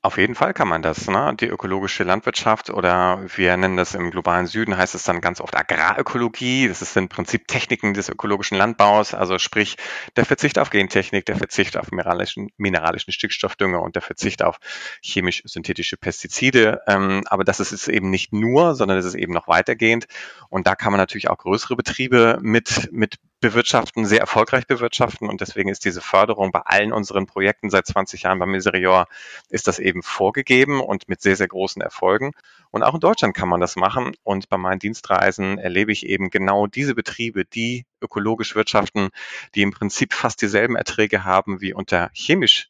Auf 0.00 0.16
jeden 0.16 0.36
Fall 0.36 0.54
kann 0.54 0.68
man 0.68 0.80
das. 0.80 1.08
Ne? 1.08 1.34
Die 1.40 1.48
ökologische 1.48 2.04
Landwirtschaft 2.04 2.70
oder 2.70 3.20
wir 3.36 3.56
nennen 3.56 3.76
das 3.76 3.96
im 3.96 4.12
globalen 4.12 4.46
Süden, 4.46 4.76
heißt 4.76 4.94
es 4.94 5.02
dann 5.02 5.20
ganz 5.20 5.40
oft 5.40 5.56
Agrarökologie. 5.56 6.68
Das 6.68 6.82
ist 6.82 6.96
im 6.96 7.08
Prinzip 7.08 7.48
Techniken 7.48 7.94
des 7.94 8.08
ökologischen 8.08 8.56
Landbaus, 8.56 9.12
also 9.12 9.40
sprich 9.40 9.76
der 10.16 10.24
Verzicht 10.24 10.60
auf 10.60 10.70
Gentechnik, 10.70 11.26
der 11.26 11.34
Verzicht 11.34 11.76
auf 11.76 11.90
mineralischen, 11.90 12.48
mineralischen 12.56 13.12
Stickstoffdünger 13.12 13.82
und 13.82 13.96
der 13.96 14.02
Verzicht 14.02 14.44
auf 14.44 14.58
chemisch-synthetische 15.02 15.96
Pestizide. 15.96 16.80
Ähm, 16.86 17.24
aber 17.26 17.42
das 17.42 17.58
ist 17.58 17.72
es 17.72 17.88
eben 17.88 18.08
nicht 18.08 18.32
nur, 18.32 18.76
sondern 18.76 18.98
es 18.98 19.04
ist 19.04 19.16
eben 19.16 19.32
noch 19.32 19.48
weitergehend. 19.48 20.06
Und 20.48 20.68
da 20.68 20.76
kann 20.76 20.92
man 20.92 21.00
natürlich 21.00 21.28
auch 21.28 21.38
größere 21.38 21.74
Betriebe 21.74 22.38
mit, 22.40 22.88
mit 22.92 23.16
bewirtschaften, 23.40 24.04
sehr 24.06 24.20
erfolgreich 24.20 24.66
bewirtschaften. 24.66 25.28
Und 25.28 25.40
deswegen 25.40 25.68
ist 25.68 25.84
diese 25.84 26.00
Förderung 26.00 26.50
bei 26.52 26.60
allen 26.60 26.92
unseren 26.92 27.26
Projekten 27.26 27.70
seit 27.70 27.86
20 27.86 28.22
Jahren 28.22 28.38
beim 28.38 28.50
Miserior, 28.50 29.06
ist 29.48 29.66
das 29.68 29.78
eben 29.78 30.02
vorgegeben 30.02 30.80
und 30.80 31.08
mit 31.08 31.20
sehr, 31.20 31.36
sehr 31.36 31.48
großen 31.48 31.80
Erfolgen. 31.82 32.32
Und 32.70 32.82
auch 32.82 32.94
in 32.94 33.00
Deutschland 33.00 33.36
kann 33.36 33.48
man 33.48 33.60
das 33.60 33.76
machen. 33.76 34.12
Und 34.22 34.48
bei 34.48 34.56
meinen 34.56 34.78
Dienstreisen 34.78 35.58
erlebe 35.58 35.92
ich 35.92 36.06
eben 36.06 36.30
genau 36.30 36.66
diese 36.66 36.94
Betriebe, 36.94 37.44
die 37.44 37.86
ökologisch 38.00 38.54
wirtschaften, 38.54 39.08
die 39.54 39.62
im 39.62 39.72
Prinzip 39.72 40.12
fast 40.12 40.42
dieselben 40.42 40.76
Erträge 40.76 41.24
haben 41.24 41.60
wie 41.60 41.72
unter 41.72 42.10
chemisch 42.12 42.68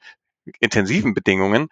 intensiven 0.61 1.15
Bedingungen, 1.15 1.69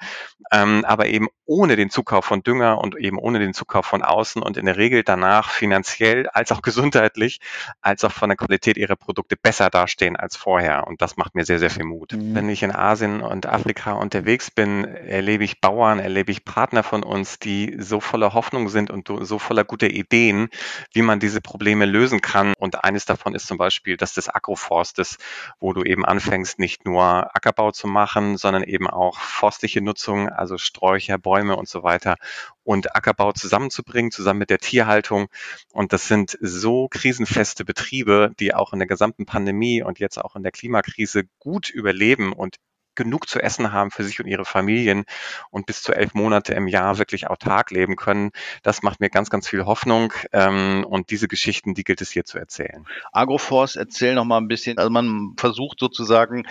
ähm, 0.53 0.85
aber 0.85 1.07
eben 1.07 1.29
ohne 1.45 1.77
den 1.77 1.91
Zukauf 1.91 2.25
von 2.25 2.43
Dünger 2.43 2.79
und 2.79 2.97
eben 2.97 3.19
ohne 3.19 3.39
den 3.39 3.55
Zukauf 3.55 3.87
von 3.87 4.03
außen 4.03 4.43
und 4.43 4.57
in 4.57 4.67
der 4.67 4.77
Regel 4.77 5.03
danach 5.05 5.51
finanziell 5.51 6.29
als 6.29 6.53
auch 6.53 6.63
gesundheitlich, 6.63 7.41
als 7.81 8.05
auch 8.05 8.13
von 8.13 8.29
der 8.29 8.37
Qualität 8.37 8.77
ihrer 8.77 8.97
Produkte 8.97 9.37
besser 9.37 9.71
dastehen 9.71 10.17
als 10.17 10.37
vorher. 10.37 10.87
Und 10.87 11.03
das 11.03 11.17
macht 11.17 11.35
mir 11.35 11.45
sehr, 11.45 11.59
sehr 11.59 11.71
viel 11.71 11.85
Mut. 11.85 12.13
Mhm. 12.13 12.35
Wenn 12.35 12.49
ich 12.49 12.63
in 12.63 12.75
Asien 12.75 13.21
und 13.23 13.47
Afrika 13.47 13.93
unterwegs 13.93 14.51
bin, 14.51 14.85
erlebe 14.85 15.45
ich 15.45 15.61
Bauern, 15.61 15.99
erlebe 15.99 16.33
ich 16.33 16.45
Partner 16.45 16.83
von 16.83 17.03
uns, 17.03 17.39
die 17.39 17.77
so 17.79 18.01
voller 18.01 18.35
Hoffnung 18.35 18.69
sind 18.69 18.91
und 18.91 19.09
so 19.21 19.39
voller 19.39 19.65
guter 19.65 19.89
Ideen, 19.89 20.49
wie 20.93 21.03
man 21.03 21.21
diese 21.21 21.41
Probleme 21.41 21.87
lösen 21.87 22.21
kann. 22.21 22.55
Und 22.59 22.85
eines 22.85 23.05
davon 23.05 23.35
ist 23.35 23.47
zum 23.47 23.59
Beispiel 23.59 23.97
das 23.97 24.15
des 24.15 24.33
Agroforstes, 24.33 25.19
wo 25.61 25.73
du 25.73 25.83
eben 25.83 26.05
anfängst, 26.05 26.59
nicht 26.59 26.85
nur 26.85 27.35
Ackerbau 27.35 27.71
zu 27.71 27.87
machen, 27.87 28.37
sondern 28.37 28.65
eben 28.67 28.89
auch 28.89 29.19
forstliche 29.19 29.81
Nutzung, 29.81 30.29
also 30.29 30.59
Sträucher, 30.59 31.19
Bäume 31.19 31.57
und 31.57 31.69
so 31.69 31.83
weiter 31.83 32.17
und 32.65 32.95
Ackerbau 32.97 33.33
zusammenzubringen, 33.33 34.11
zusammen 34.11 34.41
mit 34.41 34.51
der 34.51 34.59
Tierhaltung. 34.59 35.29
Und 35.73 35.93
das 35.93 36.09
sind 36.09 36.37
so 36.41 36.89
krisenfeste 36.89 37.65
Betriebe, 37.65 38.33
die 38.41 38.55
auch 38.55 38.73
in 38.73 38.81
der 38.81 38.89
gesamten 38.89 39.27
Pandemie 39.27 39.83
und 39.83 39.99
jetzt 39.99 40.19
auch 40.19 40.37
in 40.37 40.43
der 40.43 40.53
Klimakrise 40.53 41.25
gut 41.39 41.71
überleben 41.71 42.33
und 42.33 42.57
genug 42.97 43.29
zu 43.29 43.41
essen 43.41 43.73
haben 43.73 43.93
für 43.93 44.03
sich 44.03 44.19
und 44.19 44.27
ihre 44.27 44.45
Familien 44.45 45.05
und 45.51 45.67
bis 45.67 45.83
zu 45.83 45.93
elf 45.93 46.15
Monate 46.15 46.55
im 46.55 46.67
Jahr 46.67 46.99
wirklich 46.99 47.29
autark 47.29 47.71
leben 47.71 47.95
können. 47.95 48.31
Das 48.63 48.83
macht 48.83 48.99
mir 48.99 49.11
ganz, 49.11 49.31
ganz 49.31 49.47
viel 49.47 49.67
Hoffnung. 49.67 50.13
Ähm, 50.33 50.85
und 50.89 51.11
diese 51.11 51.29
Geschichten, 51.29 51.75
die 51.75 51.85
gilt 51.85 52.01
es 52.01 52.11
hier 52.11 52.25
zu 52.25 52.39
erzählen. 52.39 52.85
Agroforce, 53.13 53.77
erzähl 53.77 54.15
noch 54.15 54.25
mal 54.25 54.39
ein 54.39 54.49
bisschen. 54.49 54.79
Also 54.79 54.91
man 54.91 55.35
versucht 55.37 55.79
sozusagen 55.79 56.47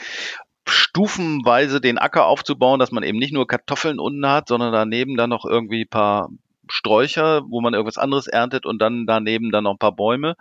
stufenweise 0.68 1.82
den 1.82 1.98
Acker 1.98 2.26
aufzubauen, 2.26 2.80
dass 2.80 2.92
man 2.92 3.04
eben 3.04 3.20
nicht 3.20 3.34
nur 3.34 3.48
Kartoffeln 3.48 4.00
unten 4.00 4.28
hat, 4.28 4.48
sondern 4.48 4.74
daneben 4.74 5.16
dann 5.16 5.30
noch 5.30 5.46
irgendwie 5.46 5.84
ein 5.84 5.90
paar 5.90 6.30
Sträucher, 6.68 7.44
wo 7.48 7.62
man 7.62 7.74
irgendwas 7.74 7.98
anderes 7.98 8.28
erntet 8.28 8.66
und 8.66 8.82
dann 8.82 9.06
daneben 9.06 9.52
dann 9.52 9.66
noch 9.66 9.74
ein 9.74 9.80
paar 9.80 9.96
Bäume 9.96 10.36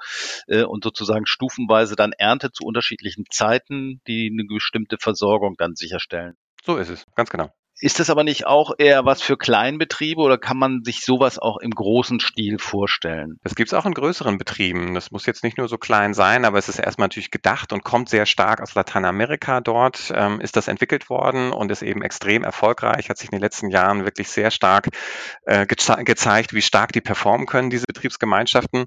äh, 0.47 0.63
und 0.63 0.85
sozusagen 0.85 1.27
stufenweise 1.27 1.97
dann 1.97 2.13
erntet 2.13 2.55
zu 2.55 2.65
unterschiedlichen 2.65 3.25
Zeiten, 3.31 4.01
die 4.07 4.31
eine 4.33 4.45
bestimmte 4.47 4.97
Versorgung 4.99 5.57
dann 5.59 5.75
sicherstellen. 5.75 6.37
So 6.65 6.77
ist 6.77 6.89
es, 6.89 7.05
ganz 7.15 7.31
genau. 7.31 7.51
Ist 7.85 8.01
das 8.01 8.09
aber 8.09 8.25
nicht 8.25 8.47
auch 8.47 8.73
eher 8.79 9.05
was 9.05 9.21
für 9.21 9.37
Kleinbetriebe 9.37 10.19
oder 10.19 10.39
kann 10.39 10.57
man 10.57 10.85
sich 10.85 11.03
sowas 11.03 11.39
auch 11.39 11.59
im 11.59 11.71
großen 11.71 12.19
Stil 12.19 12.59
vorstellen? 12.59 13.39
Das 13.43 13.55
gibt 13.55 13.69
es 13.69 13.75
auch 13.75 13.85
in 13.85 13.93
größeren 13.93 14.39
Betrieben. 14.39 14.95
Das 14.95 15.11
muss 15.11 15.27
jetzt 15.27 15.45
nicht 15.45 15.59
nur 15.59 15.69
so 15.69 15.77
klein 15.77 16.15
sein, 16.15 16.47
aber 16.47 16.57
es 16.57 16.71
ist 16.71 16.79
erstmal 16.79 17.09
natürlich 17.09 17.31
gedacht 17.31 17.75
und 17.75 17.85
kommt 17.85 18.09
sehr 18.09 18.25
stark 18.25 18.63
aus 18.63 18.75
Lateinamerika. 18.75 19.61
Dort 19.61 20.11
ähm, 20.17 20.41
ist 20.41 20.57
das 20.57 20.69
entwickelt 20.69 21.11
worden 21.11 21.53
und 21.53 21.71
ist 21.71 21.83
eben 21.83 22.01
extrem 22.01 22.43
erfolgreich, 22.43 23.11
hat 23.11 23.19
sich 23.19 23.29
in 23.29 23.37
den 23.37 23.43
letzten 23.43 23.69
Jahren 23.69 24.07
wirklich 24.07 24.31
sehr 24.31 24.51
stark 24.51 24.89
äh, 25.45 25.67
geze 25.67 26.03
gezeigt, 26.05 26.55
wie 26.55 26.63
stark 26.63 26.93
die 26.93 27.03
performen 27.03 27.45
können, 27.45 27.69
diese 27.69 27.85
Betriebsgemeinschaften. 27.87 28.87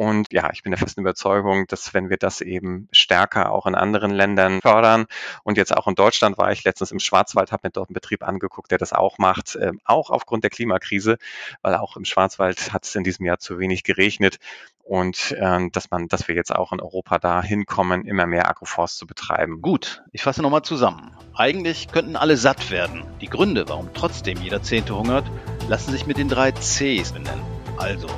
Und 0.00 0.32
ja, 0.32 0.48
ich 0.50 0.62
bin 0.62 0.70
der 0.70 0.78
festen 0.78 1.02
Überzeugung, 1.02 1.66
dass 1.66 1.92
wenn 1.92 2.08
wir 2.08 2.16
das 2.16 2.40
eben 2.40 2.88
stärker 2.90 3.52
auch 3.52 3.66
in 3.66 3.74
anderen 3.74 4.10
Ländern 4.10 4.62
fördern 4.62 5.04
und 5.44 5.58
jetzt 5.58 5.76
auch 5.76 5.86
in 5.88 5.94
Deutschland 5.94 6.38
war 6.38 6.50
ich 6.52 6.64
letztens 6.64 6.90
im 6.90 7.00
Schwarzwald, 7.00 7.52
habe 7.52 7.66
mir 7.66 7.70
dort 7.70 7.90
einen 7.90 7.94
Betrieb 7.94 8.26
angeguckt, 8.26 8.70
der 8.70 8.78
das 8.78 8.94
auch 8.94 9.18
macht, 9.18 9.56
äh, 9.56 9.72
auch 9.84 10.08
aufgrund 10.08 10.42
der 10.42 10.50
Klimakrise, 10.50 11.18
weil 11.60 11.74
auch 11.74 11.98
im 11.98 12.06
Schwarzwald 12.06 12.72
hat 12.72 12.86
es 12.86 12.94
in 12.94 13.04
diesem 13.04 13.26
Jahr 13.26 13.40
zu 13.40 13.58
wenig 13.58 13.84
geregnet 13.84 14.38
und 14.84 15.32
äh, 15.32 15.68
dass 15.70 15.90
man, 15.90 16.08
dass 16.08 16.28
wir 16.28 16.34
jetzt 16.34 16.56
auch 16.56 16.72
in 16.72 16.80
Europa 16.80 17.18
da 17.18 17.42
hinkommen, 17.42 18.06
immer 18.06 18.24
mehr 18.24 18.48
Agroforst 18.48 18.96
zu 18.96 19.06
betreiben. 19.06 19.60
Gut, 19.60 20.02
ich 20.12 20.22
fasse 20.22 20.40
nochmal 20.40 20.62
zusammen. 20.62 21.14
Eigentlich 21.34 21.88
könnten 21.88 22.16
alle 22.16 22.38
satt 22.38 22.70
werden. 22.70 23.04
Die 23.20 23.28
Gründe, 23.28 23.68
warum 23.68 23.92
trotzdem 23.92 24.38
jeder 24.38 24.62
Zehnte 24.62 24.96
hungert, 24.96 25.30
lassen 25.68 25.92
sich 25.92 26.06
mit 26.06 26.16
den 26.16 26.30
drei 26.30 26.52
Cs 26.52 27.12
benennen. 27.12 27.44
Also 27.76 28.08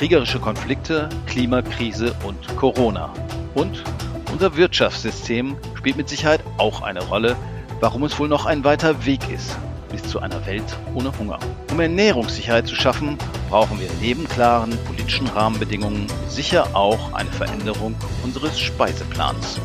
kriegerische 0.00 0.40
Konflikte, 0.40 1.10
Klimakrise 1.26 2.14
und 2.24 2.56
Corona. 2.56 3.12
Und 3.52 3.84
unser 4.32 4.56
Wirtschaftssystem 4.56 5.58
spielt 5.76 5.98
mit 5.98 6.08
Sicherheit 6.08 6.40
auch 6.56 6.80
eine 6.80 7.02
Rolle, 7.02 7.36
warum 7.80 8.04
es 8.04 8.18
wohl 8.18 8.26
noch 8.26 8.46
ein 8.46 8.64
weiter 8.64 9.04
Weg 9.04 9.20
ist 9.30 9.58
bis 9.92 10.02
zu 10.04 10.20
einer 10.20 10.46
Welt 10.46 10.64
ohne 10.94 11.12
Hunger. 11.18 11.38
Um 11.70 11.80
Ernährungssicherheit 11.80 12.66
zu 12.66 12.76
schaffen, 12.76 13.18
brauchen 13.50 13.78
wir 13.78 13.90
neben 14.00 14.26
klaren 14.26 14.70
politischen 14.86 15.26
Rahmenbedingungen 15.26 16.06
sicher 16.30 16.74
auch 16.74 17.12
eine 17.12 17.30
Veränderung 17.30 17.94
unseres 18.24 18.58
Speiseplans. 18.58 19.60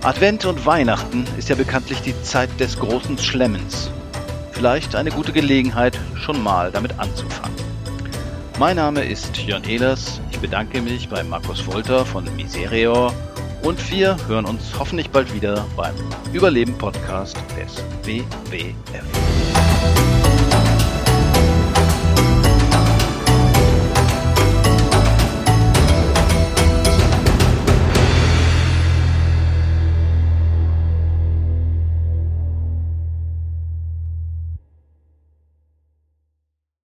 Advent 0.00 0.46
und 0.46 0.64
Weihnachten 0.64 1.26
ist 1.36 1.50
ja 1.50 1.56
bekanntlich 1.56 2.00
die 2.00 2.18
Zeit 2.22 2.48
des 2.58 2.78
großen 2.78 3.18
Schlemmens. 3.18 3.90
Vielleicht 4.52 4.96
eine 4.96 5.10
gute 5.10 5.34
Gelegenheit, 5.34 6.00
schon 6.14 6.42
mal 6.42 6.72
damit 6.72 6.98
anzufangen. 6.98 7.65
Mein 8.58 8.76
Name 8.76 9.04
ist 9.04 9.36
Jörn 9.36 9.64
Ehlers. 9.64 10.18
Ich 10.30 10.38
bedanke 10.38 10.80
mich 10.80 11.10
bei 11.10 11.22
Markus 11.22 11.66
Wolter 11.66 12.06
von 12.06 12.24
Miserior 12.36 13.12
und 13.62 13.90
wir 13.90 14.16
hören 14.28 14.46
uns 14.46 14.72
hoffentlich 14.78 15.10
bald 15.10 15.34
wieder 15.34 15.66
beim 15.76 15.94
Überleben 16.32 16.72
Podcast 16.78 17.36
des 17.58 17.84
WWF. 18.02 20.15